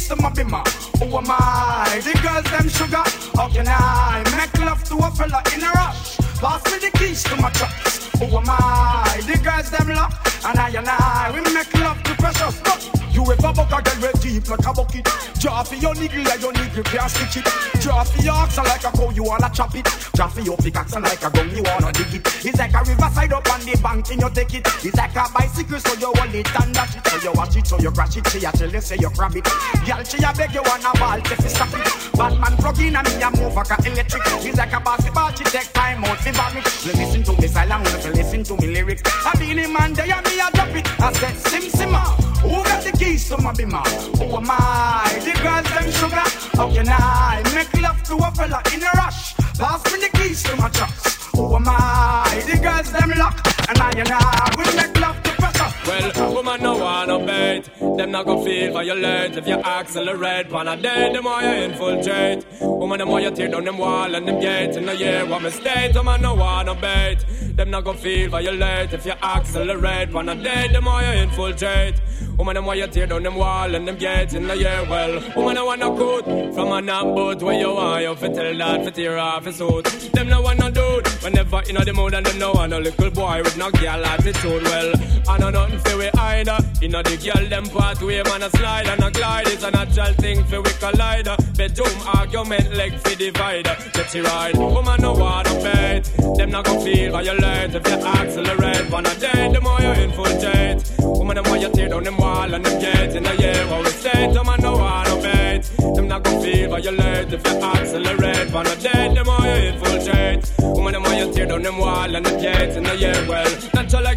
Uh, 0.10 0.64
who 1.00 1.18
am 1.18 1.26
I? 1.28 2.00
The 2.02 2.14
girls 2.24 2.46
them 2.50 2.70
sugar. 2.70 3.04
How 3.36 3.50
can 3.50 3.68
I 3.68 4.24
make 4.38 4.58
love 4.66 4.82
to 4.86 4.96
a 4.96 5.12
fella 5.12 5.44
in 5.54 5.64
a 5.64 5.70
rush? 5.72 6.16
Pass 6.40 6.64
me 6.72 6.80
the 6.80 6.98
keys 6.98 7.24
to 7.24 7.36
my 7.42 7.50
trucks. 7.50 8.08
Who 8.20 8.26
am 8.26 8.46
I? 8.48 9.20
The 9.28 9.38
girls 9.44 9.70
them 9.70 9.90
lock, 9.90 10.14
and 10.46 10.60
I 10.60 10.70
and 10.70 10.88
I 10.88 11.32
we 11.34 11.42
make 11.54 11.74
love 11.74 12.02
to 12.04 12.14
precious. 12.16 12.58
But 12.62 12.90
you 13.18 13.26
ever 13.26 13.52
buck 13.54 13.74
a 13.74 13.82
girl 13.82 14.14
with 14.14 14.22
deep 14.22 14.48
like 14.48 14.62
a 14.62 14.72
bucket? 14.74 15.06
Draw 15.42 15.64
for 15.64 15.76
your 15.76 15.96
niggle 15.96 16.24
like 16.24 16.42
your 16.42 16.54
niggle 16.54 16.84
can't 16.86 17.10
stitch 17.10 17.42
it. 17.42 17.82
Draw 17.82 18.04
for 18.04 18.22
your 18.22 18.38
oxen 18.38 18.64
like 18.64 18.86
a 18.86 18.92
cow, 18.94 19.10
you 19.10 19.24
wanna 19.24 19.50
chop 19.50 19.74
it. 19.74 19.86
Draw 20.14 20.28
for 20.28 20.42
your 20.42 20.58
pickaxe 20.58 20.94
like 20.94 21.24
a 21.26 21.30
gun, 21.34 21.50
you 21.50 21.64
wanna 21.66 21.92
dig 21.94 22.14
it. 22.14 22.22
It's 22.46 22.60
like 22.60 22.74
a 22.78 22.82
riverside 22.86 23.34
up 23.34 23.50
on 23.50 23.62
the 23.66 23.74
bank 23.82 24.12
and 24.12 24.22
you 24.22 24.30
take 24.30 24.54
it. 24.54 24.68
It's 24.86 24.96
like 24.96 25.16
a 25.18 25.26
bicycle, 25.34 25.80
so 25.80 25.94
you 25.98 26.14
hold 26.14 26.36
it 26.36 26.62
and 26.62 26.74
dash 26.74 26.96
it. 26.96 27.08
So 27.08 27.18
you 27.18 27.34
watch 27.34 27.56
it, 27.58 27.66
so 27.66 27.80
you 27.80 27.92
crash 27.92 28.18
it. 28.18 28.28
She 28.30 28.46
a 28.46 28.52
tell 28.52 28.70
you 28.70 28.82
say 28.82 28.98
you 29.02 29.10
grab 29.10 29.36
it. 29.36 29.46
Girl, 29.82 30.04
she 30.06 30.22
a 30.22 30.30
beg 30.38 30.54
you 30.54 30.62
wanna 30.62 30.94
ball, 31.02 31.18
if 31.18 31.42
you 31.42 31.50
stop 31.50 31.74
it. 31.74 31.90
Batman 32.14 32.54
plug 32.62 32.80
in 32.80 32.96
and 32.96 33.08
me 33.10 33.22
a 33.26 33.30
move 33.34 33.56
like 33.58 33.74
a 33.74 33.78
electric. 33.82 34.22
It's 34.46 34.58
like 34.58 34.74
a 34.74 34.80
basketball, 34.80 35.34
she 35.34 35.44
take 35.50 35.74
time 35.74 36.06
out, 36.06 36.18
fi 36.22 36.32
vomit. 36.38 36.66
Listen 36.86 37.24
to 37.24 37.34
me 37.42 37.48
silent, 37.48 37.84
listen 38.14 38.44
to 38.44 38.54
me 38.62 38.68
lyrics. 38.68 39.02
I 39.26 39.34
be 39.42 39.54
the 39.58 39.66
man, 39.74 39.94
they 39.94 40.12
and 40.12 40.22
me 40.22 40.38
a 40.38 40.48
drop 40.54 40.76
it. 40.78 40.86
I 41.02 41.14
said, 41.14 41.36
Sim 41.50 41.66
Simma, 41.74 42.04
who 42.50 42.64
got 42.64 42.84
the 42.84 42.92
keys 42.92 43.28
to 43.30 43.38
my 43.42 43.54
bimmer? 43.54 43.86
Who 44.18 44.38
am 44.38 44.48
I? 44.50 45.20
The 45.26 45.34
girls 45.44 45.68
them 45.76 45.92
sugar. 45.92 46.28
How 46.58 46.72
can 46.72 46.88
I 46.90 47.44
make 47.54 47.74
love 47.82 48.02
to 48.04 48.16
a 48.16 48.32
fella 48.32 48.62
in 48.74 48.84
a 48.84 48.92
rush? 48.96 49.36
Pass 49.58 49.84
me 49.92 50.00
the 50.00 50.10
keys 50.18 50.44
to 50.44 50.56
my 50.56 50.70
trucks. 50.70 51.28
Who 51.36 51.56
am 51.56 51.66
I? 51.68 52.42
The 52.46 52.58
girls 52.58 52.92
them 52.92 53.12
lock, 53.18 53.38
and 53.70 53.78
I 53.78 53.92
and 53.92 54.12
I 54.12 54.54
will 54.58 54.76
make 54.76 55.00
love 55.00 55.22
to 55.24 55.32
pressure. 55.32 55.77
Well, 55.88 56.34
woman 56.34 56.62
no 56.62 56.78
wanna 56.78 57.26
bait 57.26 57.70
Them 57.80 58.12
not 58.12 58.26
go 58.26 58.44
feel 58.44 58.74
violate 58.74 59.38
If 59.38 59.48
you 59.48 59.56
accelerate 59.56 60.50
Pan 60.50 60.68
a 60.68 60.76
day, 60.76 61.14
the 61.14 61.22
more 61.22 61.42
you 61.42 61.48
infiltrate? 61.48 62.46
Woman, 62.60 63.00
the 63.00 63.06
more 63.06 63.22
you 63.22 63.32
tear 63.32 63.48
down 63.48 63.64
them 63.64 63.78
wall 63.78 64.14
and 64.14 64.28
them 64.28 64.40
gates 64.42 64.76
In 64.76 64.86
the 64.86 64.96
year, 64.98 65.26
what 65.26 65.42
mistake 65.42 65.94
Woman 65.96 66.22
no 66.22 66.36
wanna 66.36 66.76
bait 66.76 67.24
Them 67.56 67.70
not 67.70 67.86
go 67.86 67.94
feel 67.94 68.30
violate 68.30 68.92
If 68.92 69.06
you 69.06 69.14
accelerate 69.14 70.12
Pan 70.12 70.28
a 70.28 70.36
day, 70.36 70.68
the 70.74 70.82
more 70.82 71.02
you 71.02 71.22
infiltrate? 71.24 72.02
Woman, 72.38 72.56
the 72.56 72.62
more 72.62 72.76
you 72.76 72.88
tear 72.88 73.08
down 73.08 73.24
them 73.24 73.36
wall 73.36 73.74
and 73.74 73.88
them 73.88 73.98
gates 73.98 74.34
in 74.34 74.46
the 74.46 74.58
year 74.58 74.86
Well, 74.90 75.24
woman, 75.38 75.58
I 75.58 75.64
wanna 75.64 75.90
good 75.92 76.54
From 76.54 76.72
a 76.74 76.82
knock 76.82 77.16
boat 77.16 77.42
where 77.42 77.58
you 77.58 77.74
want 77.74 78.04
You 78.04 78.16
fit 78.16 78.36
tell 78.36 78.58
that, 78.58 78.84
fit 78.84 78.96
tear 78.96 79.18
off 79.18 79.46
his 79.46 79.56
suit. 79.56 79.86
Them 80.14 80.28
no 80.28 80.42
wanna 80.42 80.70
dude. 80.70 81.08
Whenever 81.24 81.64
you 81.66 81.74
know 81.74 81.84
the 81.86 81.94
mood 81.94 82.14
and 82.14 82.26
them 82.26 82.38
no 82.40 82.52
want 82.52 82.74
a 82.74 82.80
little 82.80 83.10
boy 83.10 83.42
with 83.42 83.58
no 83.58 83.72
girl 83.72 84.06
attitude 84.06 84.64
Well, 84.64 84.94
I 85.30 85.38
know 85.40 85.50
nothing 85.50 85.77
for 85.80 85.98
we 85.98 86.10
either. 86.10 86.58
You 86.82 86.90
know 86.90 87.02
the 87.02 87.18
girl 87.18 87.48
them 87.50 87.66
pathway 87.66 88.22
man 88.24 88.44
a 88.44 88.50
slide 88.50 88.88
and 88.88 89.04
a 89.04 89.12
glide. 89.12 89.48
It's 89.48 89.64
a 89.64 89.72
natural 89.72 90.14
thing 90.14 90.44
for 90.44 90.62
we 90.62 90.70
collider. 90.82 91.38
Bedroom 91.58 91.98
argument 92.16 92.76
leg 92.76 92.94
for 93.00 93.16
divider. 93.16 93.76
Get 93.94 94.14
you 94.14 94.24
right, 94.24 94.56
woman 94.56 95.02
no 95.02 95.14
wanna 95.14 95.54
bet. 95.64 96.04
Them 96.38 96.52
not 96.52 96.66
gonna 96.66 96.82
feel 96.82 97.12
violate 97.12 97.76
if 97.76 97.88
you 97.88 97.94
accelerate. 97.94 98.92
One 98.92 99.06
a 99.06 99.16
day, 99.16 99.52
the 99.52 99.62
more 99.62 99.82
you 99.82 99.94
infiltrate. 100.04 100.84
Woman 101.00 101.36
the 101.36 101.44
more 101.44 101.58
you 101.58 101.70
tear 101.70 101.90
down 101.90 102.04
them 102.04 102.18
wall 102.18 102.54
and 102.54 102.66
them 102.66 102.80
gates 102.80 103.16
in 103.16 103.24
the 103.24 103.36
year. 103.38 103.66
What 103.68 103.84
we 103.86 103.92
say, 103.92 104.32
the 104.32 104.44
man 104.44 104.60
no 104.62 104.78
wanna 104.78 105.16
bet. 105.22 105.64
Them 105.96 106.08
not 106.08 106.24
gonna 106.24 106.42
feel 106.42 106.70
violate 106.70 107.34
if 107.34 107.46
you 107.46 107.58
accelerate. 107.60 108.52
One 108.54 108.68
a 108.68 108.76
day, 108.76 109.14
the 109.14 109.24
more 109.24 109.42
you 109.42 109.58
infiltrate. 109.72 110.52
Woman 110.60 110.94
the 110.94 111.00
more 111.00 111.14
you 111.14 111.34
tear 111.34 111.46
down 111.48 111.64
them 111.64 111.78
wall 111.78 112.16
and 112.16 112.26
them 112.26 112.40
gates 112.40 112.76
in 112.76 112.84
the 112.84 112.96
year. 112.96 113.26
Well, 113.28 113.50
natural 113.74 114.17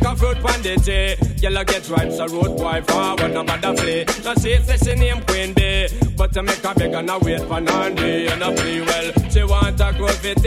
a 0.67 0.79
fruit. 0.79 1.43
Yellow 1.43 1.65
get 1.65 1.89
right, 1.89 2.13
so 2.13 2.27
road 2.27 2.57
boy 2.57 2.83
forward, 2.83 3.33
no 3.33 3.43
matter 3.43 3.73
play. 3.75 4.05
Now 4.25 4.35
she 4.35 4.57
say 4.59 4.77
she 4.77 4.95
name 4.95 5.23
Queen 5.23 5.55
Bee, 5.55 5.89
but 6.17 6.33
to 6.35 6.43
make 6.43 6.63
a 6.63 6.75
beg 6.75 6.93
and 6.93 7.11
a 7.11 7.19
wait 7.19 7.41
for 7.43 7.61
Nandi 7.61 8.27
and 8.27 8.43
a 8.43 8.53
play 8.53 8.81
well. 8.81 9.13
She 9.31 9.43
want 9.45 9.81
a 9.81 9.93
fit 10.21 10.43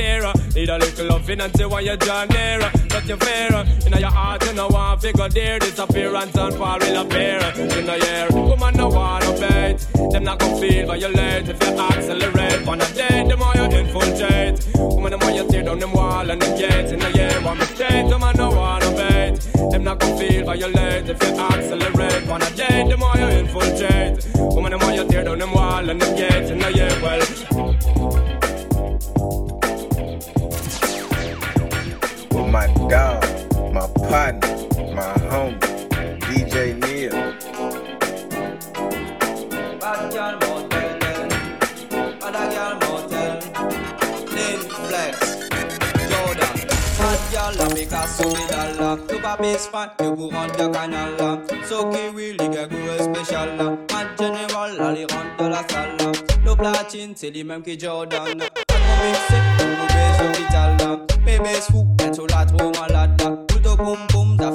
need 0.55 0.69
a 0.69 0.77
little 0.77 1.07
loving 1.07 1.41
and 1.41 1.57
she 1.57 1.65
want 1.65 1.85
you 1.85 1.97
join 1.97 2.27
there. 2.27 2.59
But 2.89 3.07
you 3.07 3.17
fair, 3.17 3.65
in 3.87 3.93
your 3.99 4.09
heart 4.11 4.45
you 4.45 4.53
know 4.53 4.67
want 4.67 5.01
figure 5.01 5.29
there, 5.29 5.59
disappearance 5.59 6.35
and 6.35 6.55
fall 6.55 6.79
will 6.79 7.01
appear. 7.01 7.39
In 7.57 7.85
the 7.85 7.97
year, 7.97 8.27
woman 8.31 8.75
no 8.75 8.89
wanna 8.89 9.31
bait, 9.39 9.77
them 10.11 10.23
not 10.23 10.39
gonna 10.39 10.59
feel 10.61 10.87
violate 10.87 11.49
if 11.49 11.61
you 11.63 11.79
accelerate. 11.79 12.67
On 12.67 12.81
a 12.81 12.85
day, 12.93 13.25
the 13.27 13.35
more 13.35 13.53
you 13.55 13.63
infiltrate, 13.63 14.55
woman 14.75 15.11
the 15.11 15.17
more 15.17 15.31
you 15.31 15.49
tear 15.49 15.63
down 15.63 15.79
them 15.79 15.91
wall 15.93 16.29
and 16.29 16.41
them 16.41 16.57
gates. 16.57 16.91
In 16.91 16.99
the 16.99 17.11
year, 17.11 17.41
one 17.41 17.57
mistake, 17.57 18.09
the 18.09 18.19
man 18.19 18.35
no 18.37 18.51
bait, 18.51 18.82
them 19.71 19.83
not 19.83 19.99
gonna 19.99 20.17
feel 20.17 20.45
violate 20.45 21.09
if 21.09 21.21
you 21.23 21.29
accelerate. 21.29 22.29
On 22.29 22.41
a 22.41 22.49
day, 22.51 22.85
the 22.89 22.97
more 22.97 23.15
you 23.15 23.27
infiltrate, 23.27 24.25
woman 24.35 24.71
the 24.71 24.77
more 24.77 24.91
you 24.91 25.07
tear 25.07 25.23
down 25.23 25.39
them 25.39 25.53
wall 25.53 25.89
and 25.89 26.01
them 26.01 26.15
gates. 26.15 26.49
In 26.49 26.59
the 26.59 26.71
year, 26.73 26.91
well. 27.01 27.19
With 32.31 32.51
my 32.51 32.67
dog, 32.89 33.23
my 33.73 33.87
partner, 34.09 34.47
my 34.93 35.13
homie, 35.31 35.59
DJ 36.21 36.73
Neil. 36.81 37.11
Bad 39.79 40.13
girl 40.13 40.72
La 47.51 47.65
make 47.75 47.91
a 47.91 48.07
souris 48.07 48.47
dollar. 48.47 48.97
Tu 49.07 49.15
pas 49.17 49.35
basement, 49.35 49.87
tu 49.99 50.05
courant 50.15 50.47
de 50.47 50.73
canal 50.73 51.09
là. 51.19 51.37
So 51.67 51.89
qui 51.89 52.37
gars 52.37 52.67
gros 52.67 53.13
spécial 53.13 53.57
là. 53.57 53.65
En 53.65 54.17
général, 54.17 54.77
rentrent 54.79 55.37
de 55.39 55.47
la 55.49 55.61
là. 55.99 56.11
Le 56.45 56.55
platine, 56.55 57.13
c'est 57.15 57.31
les 57.31 57.43
mêmes 57.43 57.61
que 57.61 57.77
Jordan. 57.77 58.39
Bébé 61.25 61.49
fou, 61.69 61.87
être 61.99 62.15
sur 62.15 62.27
la 62.27 62.45
trop 62.45 62.71
malade. 62.79 63.21
Tout 63.47 63.67
au 63.67 63.75
boum 63.75 63.97
boum, 64.11 64.37
ça 64.39 64.51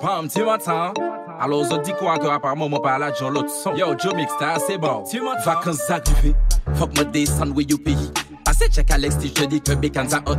pam 0.00 0.28
m'entends 0.44 0.92
Alors 1.40 1.64
je 1.64 1.82
dis 1.82 1.92
quoi 1.92 2.18
que 2.18 2.26
apparemment 2.26 2.68
mon 2.68 2.80
pas 2.80 2.98
là 2.98 3.12
John 3.18 3.34
l'autre 3.34 3.50
son. 3.50 3.74
Yo 3.74 3.86
Joe 3.98 4.14
Mix 4.14 4.32
t'as 4.38 4.52
assez 4.52 4.78
bon. 4.78 5.04
Vacances 5.44 5.90
arrivées. 5.90 6.34
Fuck 6.74 6.98
me 6.98 7.04
descendre 7.04 7.56
où 7.56 7.60
you 7.60 7.78
pays. 7.78 8.10
Passez 8.44 8.68
check 8.70 8.90
Alex 8.90 9.16
si 9.20 9.28
je 9.28 9.34
te 9.34 9.44
dis 9.44 9.60
que 9.60 9.72
Bécan 9.72 10.08
ça 10.08 10.22
oi 10.26 10.36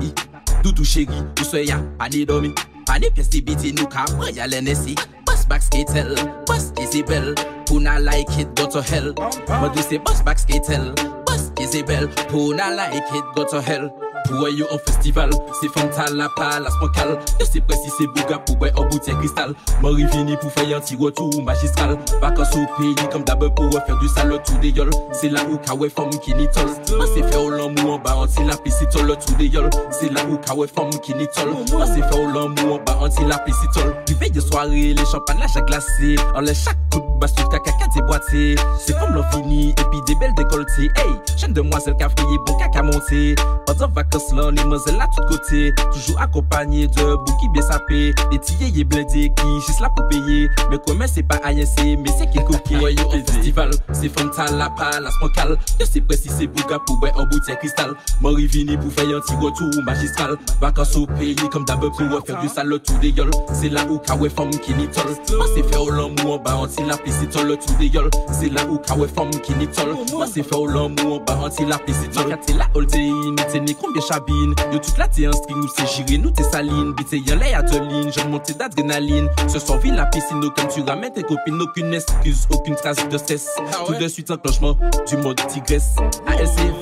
Doudou 0.63 0.83
chéri, 0.83 1.07
où 1.39 1.43
soyez 1.43 1.69
ya, 1.69 1.77
pas 1.97 2.09
ni 2.09 2.25
domi 2.25 2.53
Pas 2.85 2.99
ni 2.99 3.09
pièce 3.09 3.29
biti 3.29 3.73
nous 3.73 3.85
car 3.85 4.05
y'a 4.33 4.47
l'NSI 4.47 4.95
Boss 5.25 5.47
back 5.47 5.61
skatel, 5.63 6.15
boss 6.45 6.71
Isabel 6.79 7.33
Puna 7.65 7.99
like 7.99 8.29
it, 8.37 8.47
go 8.55 8.67
to 8.67 8.81
hell. 8.81 9.13
Moi 9.47 9.69
dis 9.69 9.81
c'est 9.89 9.99
boss 9.99 10.23
back 10.23 10.39
skatel, 10.39 10.93
boss 11.25 11.51
Isabel 11.59 12.09
Puna 12.29 12.75
like 12.75 13.03
it, 13.13 13.23
go 13.35 13.43
to 13.45 13.61
hell 13.61 13.91
pou 14.31 14.45
wè 14.45 14.53
yo 14.55 14.67
an 14.71 14.79
festival 14.87 15.33
Se 15.59 15.69
fantal 15.75 16.15
la 16.17 16.29
palas 16.37 16.75
pankal 16.79 17.13
Yo 17.39 17.45
se 17.47 17.61
presi 17.67 17.91
se 17.97 18.07
bouga 18.15 18.39
pou 18.47 18.55
wè 18.63 18.71
an 18.71 18.87
boutien 18.89 19.19
kristal 19.19 19.53
Mwen 19.81 19.97
rivini 19.99 20.39
pou 20.39 20.53
fè 20.55 20.65
yon 20.69 20.83
ti 20.85 20.97
wotou 20.99 21.43
magistral. 21.45 21.97
Vakans 22.23 22.55
ou 22.55 22.67
peyi 22.77 23.09
kom 23.11 23.25
dabe 23.27 23.51
pou 23.57 23.69
wè 23.75 23.83
fèr 23.87 23.99
du 24.01 24.09
sal 24.15 24.31
Lotou 24.31 24.61
de 24.63 24.71
yol, 24.77 24.91
se 25.17 25.31
la 25.33 25.43
ou 25.49 25.59
ka 25.65 25.75
wè 25.75 25.89
fòm 25.91 26.13
ki 26.23 26.37
ni 26.39 26.47
tol 26.55 26.71
Mwen 26.93 27.09
se 27.11 27.25
fè 27.27 27.37
ou 27.41 27.51
lan 27.51 27.75
mou 27.77 27.97
an 27.97 28.03
ba 28.05 28.15
an 28.23 28.31
ti 28.31 28.45
la 28.47 28.57
pisitol 28.63 29.09
Lotou 29.11 29.37
de 29.41 29.49
yol, 29.51 29.69
se 29.97 30.11
la 30.13 30.23
ou 30.29 30.39
ka 30.45 30.55
wè 30.57 30.69
fòm 30.71 30.93
ki 31.03 31.17
ni 31.19 31.27
tol 31.35 31.51
Mwen 31.73 31.87
se 31.91 31.99
fè 31.99 32.13
ou 32.17 32.31
lan 32.31 32.55
mou 32.55 32.77
an 32.77 32.85
ba 32.87 32.95
an 33.03 33.11
ti 33.13 33.27
la 33.27 33.41
pisitol 33.47 33.95
Prive 34.07 34.31
yo 34.37 34.45
soare, 34.45 34.91
le 34.95 35.09
champan 35.11 35.41
la 35.41 35.51
chak 35.51 35.67
glase 35.67 36.15
An 36.31 36.47
le 36.47 36.55
chak 36.55 36.79
kout 36.93 37.10
de 37.21 37.27
basse 37.27 37.35
tout 37.35 37.47
caca 37.47 37.71
déboîté 37.93 38.55
C'est 38.79 38.97
comme 38.97 39.13
l'on 39.13 39.23
fini. 39.31 39.69
Et 39.69 39.83
puis 39.91 40.01
des 40.07 40.15
belles 40.15 40.33
décolletées 40.35 40.89
Hey, 40.95 41.13
jeune 41.37 41.53
demoiselle 41.53 41.95
qui 41.97 42.03
a 42.03 42.09
frié 42.09 42.37
bon 42.45 42.57
caca 42.57 42.81
monté. 42.81 43.35
Pendant 43.65 43.89
vacances 43.89 44.31
là, 44.33 44.51
les 44.51 44.63
mozelles 44.63 44.99
à 44.99 45.07
tous 45.15 45.25
côtés 45.27 45.73
Toujours 45.91 46.21
accompagné 46.21 46.87
de 46.87 47.15
bouquets 47.15 47.49
bien 47.53 47.61
sapés. 47.61 48.13
Des 48.31 48.39
tillés 48.39 48.79
et 48.79 48.83
blindés 48.83 49.33
qui 49.35 49.61
juste 49.67 49.79
là 49.79 49.89
pour 49.95 50.07
payer. 50.07 50.49
Mais 50.69 50.77
comment 50.85 51.05
c'est 51.07 51.23
pas 51.23 51.39
c'est 51.43 51.95
mais 51.95 52.09
c'est 52.17 52.29
qu'il 52.29 52.43
coquille 52.43 52.77
Ouais 52.77 52.93
yo 52.93 53.09
festival, 53.09 53.71
c'est 53.91 54.09
Fanta 54.09 54.45
la 54.51 54.69
palace 54.69 55.13
mocal 55.21 55.57
Yo 55.79 55.85
c'est 55.89 56.01
précis 56.01 56.29
c'est 56.37 56.47
bouga 56.47 56.79
pour 56.85 56.97
boire 56.97 57.11
en 57.17 57.25
bouteille 57.25 57.57
cristal. 57.57 57.93
Mori 58.21 58.47
vini 58.47 58.77
pour 58.77 58.91
faire 58.91 59.05
un 59.05 59.19
petit 59.19 59.35
retour 59.35 59.83
magistral. 59.83 60.37
Vacances 60.59 60.95
au 60.95 61.05
pays 61.05 61.35
comme 61.35 61.65
d'hab 61.65 61.79
pour 61.79 62.25
faire 62.25 62.39
du 62.39 62.47
sale 62.47 62.79
tout 62.79 62.97
des 62.99 63.09
yols 63.09 63.31
C'est 63.53 63.69
là 63.69 63.85
où 63.89 63.99
kawe 63.99 64.29
femme 64.29 64.51
qui 64.51 64.73
n'y 64.73 64.87
tol 64.87 65.05
Moi 65.35 65.45
c'est 65.55 65.63
fait 65.63 65.77
au 65.77 65.89
l'amour 65.89 66.39
bas 66.39 66.55
anti 66.55 66.83
la 66.83 66.97
pisitol 67.11 67.57
tu 67.59 67.73
deyol 67.79 68.09
Se 68.31 68.45
oh, 68.45 68.49
oh. 68.49 68.53
la 68.55 68.63
ou 68.69 68.79
kawe 68.87 69.07
fom 69.11 69.31
ki 69.43 69.55
nitol 69.59 69.93
Mase 70.17 70.43
fe 70.45 70.55
ou 70.57 70.69
lan 70.71 70.95
mou 70.97 71.17
an 71.17 71.25
ba 71.27 71.35
an 71.45 71.53
te 71.53 71.65
la 71.67 71.79
pisitol 71.83 72.29
Makate 72.29 72.55
la 72.57 72.67
ol 72.77 72.87
te 72.87 73.01
in, 73.01 73.39
te 73.51 73.61
ne 73.63 73.75
konbyen 73.77 74.05
chabin 74.07 74.55
Yo 74.71 74.79
tout 74.79 74.99
la 74.99 75.07
te 75.11 75.27
an 75.27 75.35
string, 75.35 75.59
nou 75.61 75.71
se 75.75 75.87
jirin, 75.95 76.23
nou 76.25 76.35
te 76.35 76.45
salin 76.49 76.93
Bite 76.97 77.19
yon 77.19 77.41
le 77.41 77.51
adeline, 77.57 78.11
jen 78.15 78.31
monte 78.31 78.55
d'adrenaline 78.57 79.27
Se 79.47 79.59
sorvi 79.59 79.91
la 79.91 80.05
piscine, 80.13 80.43
aucun 80.45 80.67
tu 80.67 80.81
ramènes 80.81 81.13
tes 81.13 81.23
copines. 81.23 81.59
Aucune 81.61 81.93
excuse, 81.93 82.47
aucune 82.49 82.75
trace 82.75 83.07
de 83.07 83.17
stress 83.17 83.47
Tout 83.85 83.95
de 83.95 84.07
suite 84.07 84.31
enclenchement 84.31 84.77
du 85.07 85.17
monde 85.17 85.39
tigresse. 85.47 85.95
A 86.27 86.35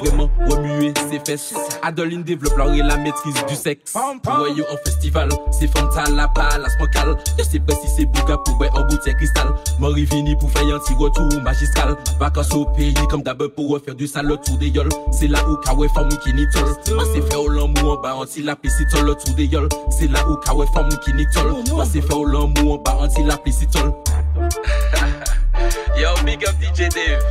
vraiment 0.03 0.29
remuer 0.47 0.93
ses 1.09 1.19
fesses. 1.19 1.53
Adeline 1.81 2.23
développe 2.23 2.57
leur 2.57 2.73
et 2.73 2.81
la 2.81 2.97
maîtrise 2.97 3.35
du 3.47 3.55
sexe. 3.55 3.93
Voyez 4.23 4.63
en 4.63 4.77
festival, 4.85 5.29
c'est 5.51 5.67
frontal, 5.67 6.15
la 6.15 6.27
palace 6.27 6.77
bancale. 6.79 7.17
Je 7.37 7.43
sais 7.43 7.59
pas 7.59 7.73
si 7.73 7.87
c'est 7.95 8.05
bouga 8.05 8.37
pour 8.37 8.55
en 8.73 8.87
bouteille 8.87 9.15
cristal. 9.15 9.47
Mon 9.79 9.87
rivière 9.87 10.18
vini 10.19 10.35
pour 10.35 10.51
faire 10.51 10.63
un 10.63 10.79
petit 10.79 10.93
retour 10.93 11.41
magistral 11.41 11.95
Vacances 12.19 12.53
au 12.53 12.65
pays 12.65 12.93
comme 13.09 13.23
d'hab 13.23 13.47
pour 13.47 13.69
refaire 13.69 13.95
du 13.95 14.07
sale 14.07 14.37
tour 14.45 14.57
des 14.57 14.67
yols 14.67 14.89
C'est 15.11 15.27
là 15.27 15.39
où 15.47 15.55
kawe 15.57 15.87
femme 15.93 16.09
qui 16.23 16.33
n'y 16.33 16.45
tol 16.49 16.65
c'est 17.13 17.21
fait 17.21 17.35
au 17.35 17.47
l'amour 17.47 17.97
en 17.97 18.01
bas 18.01 18.15
anti 18.15 18.41
la 18.41 18.55
piscitol 18.55 19.15
tour 19.17 19.35
des 19.35 19.45
yols 19.45 19.69
C'est 19.89 20.11
là 20.11 20.27
où 20.27 20.35
kawe 20.35 20.65
femme 20.73 20.89
qui 21.03 21.13
n'y 21.13 21.25
tol 21.33 21.53
c'est 21.85 22.01
fait 22.01 22.13
au 22.13 22.25
l'amour 22.25 22.73
en 22.73 22.77
bas 22.77 22.97
anti 22.99 23.23
la 23.23 23.37
piscitol 23.37 23.93
Yo 25.97 26.09
big 26.25 26.45
up 26.45 26.55
DJ 26.61 26.89
Dave. 26.89 27.23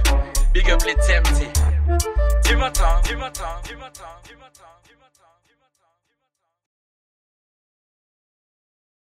Big 0.53 0.71
up 0.71 0.83
les 0.87 0.95
TMT 0.95 1.49
tu 2.45 2.57
m'entends, 2.57 3.01
tu 3.03 3.15
m'entends, 3.17 3.45
tu 3.63 3.75
m'entends, 3.77 4.05
tu 4.25 4.35
m'entends 4.37 4.78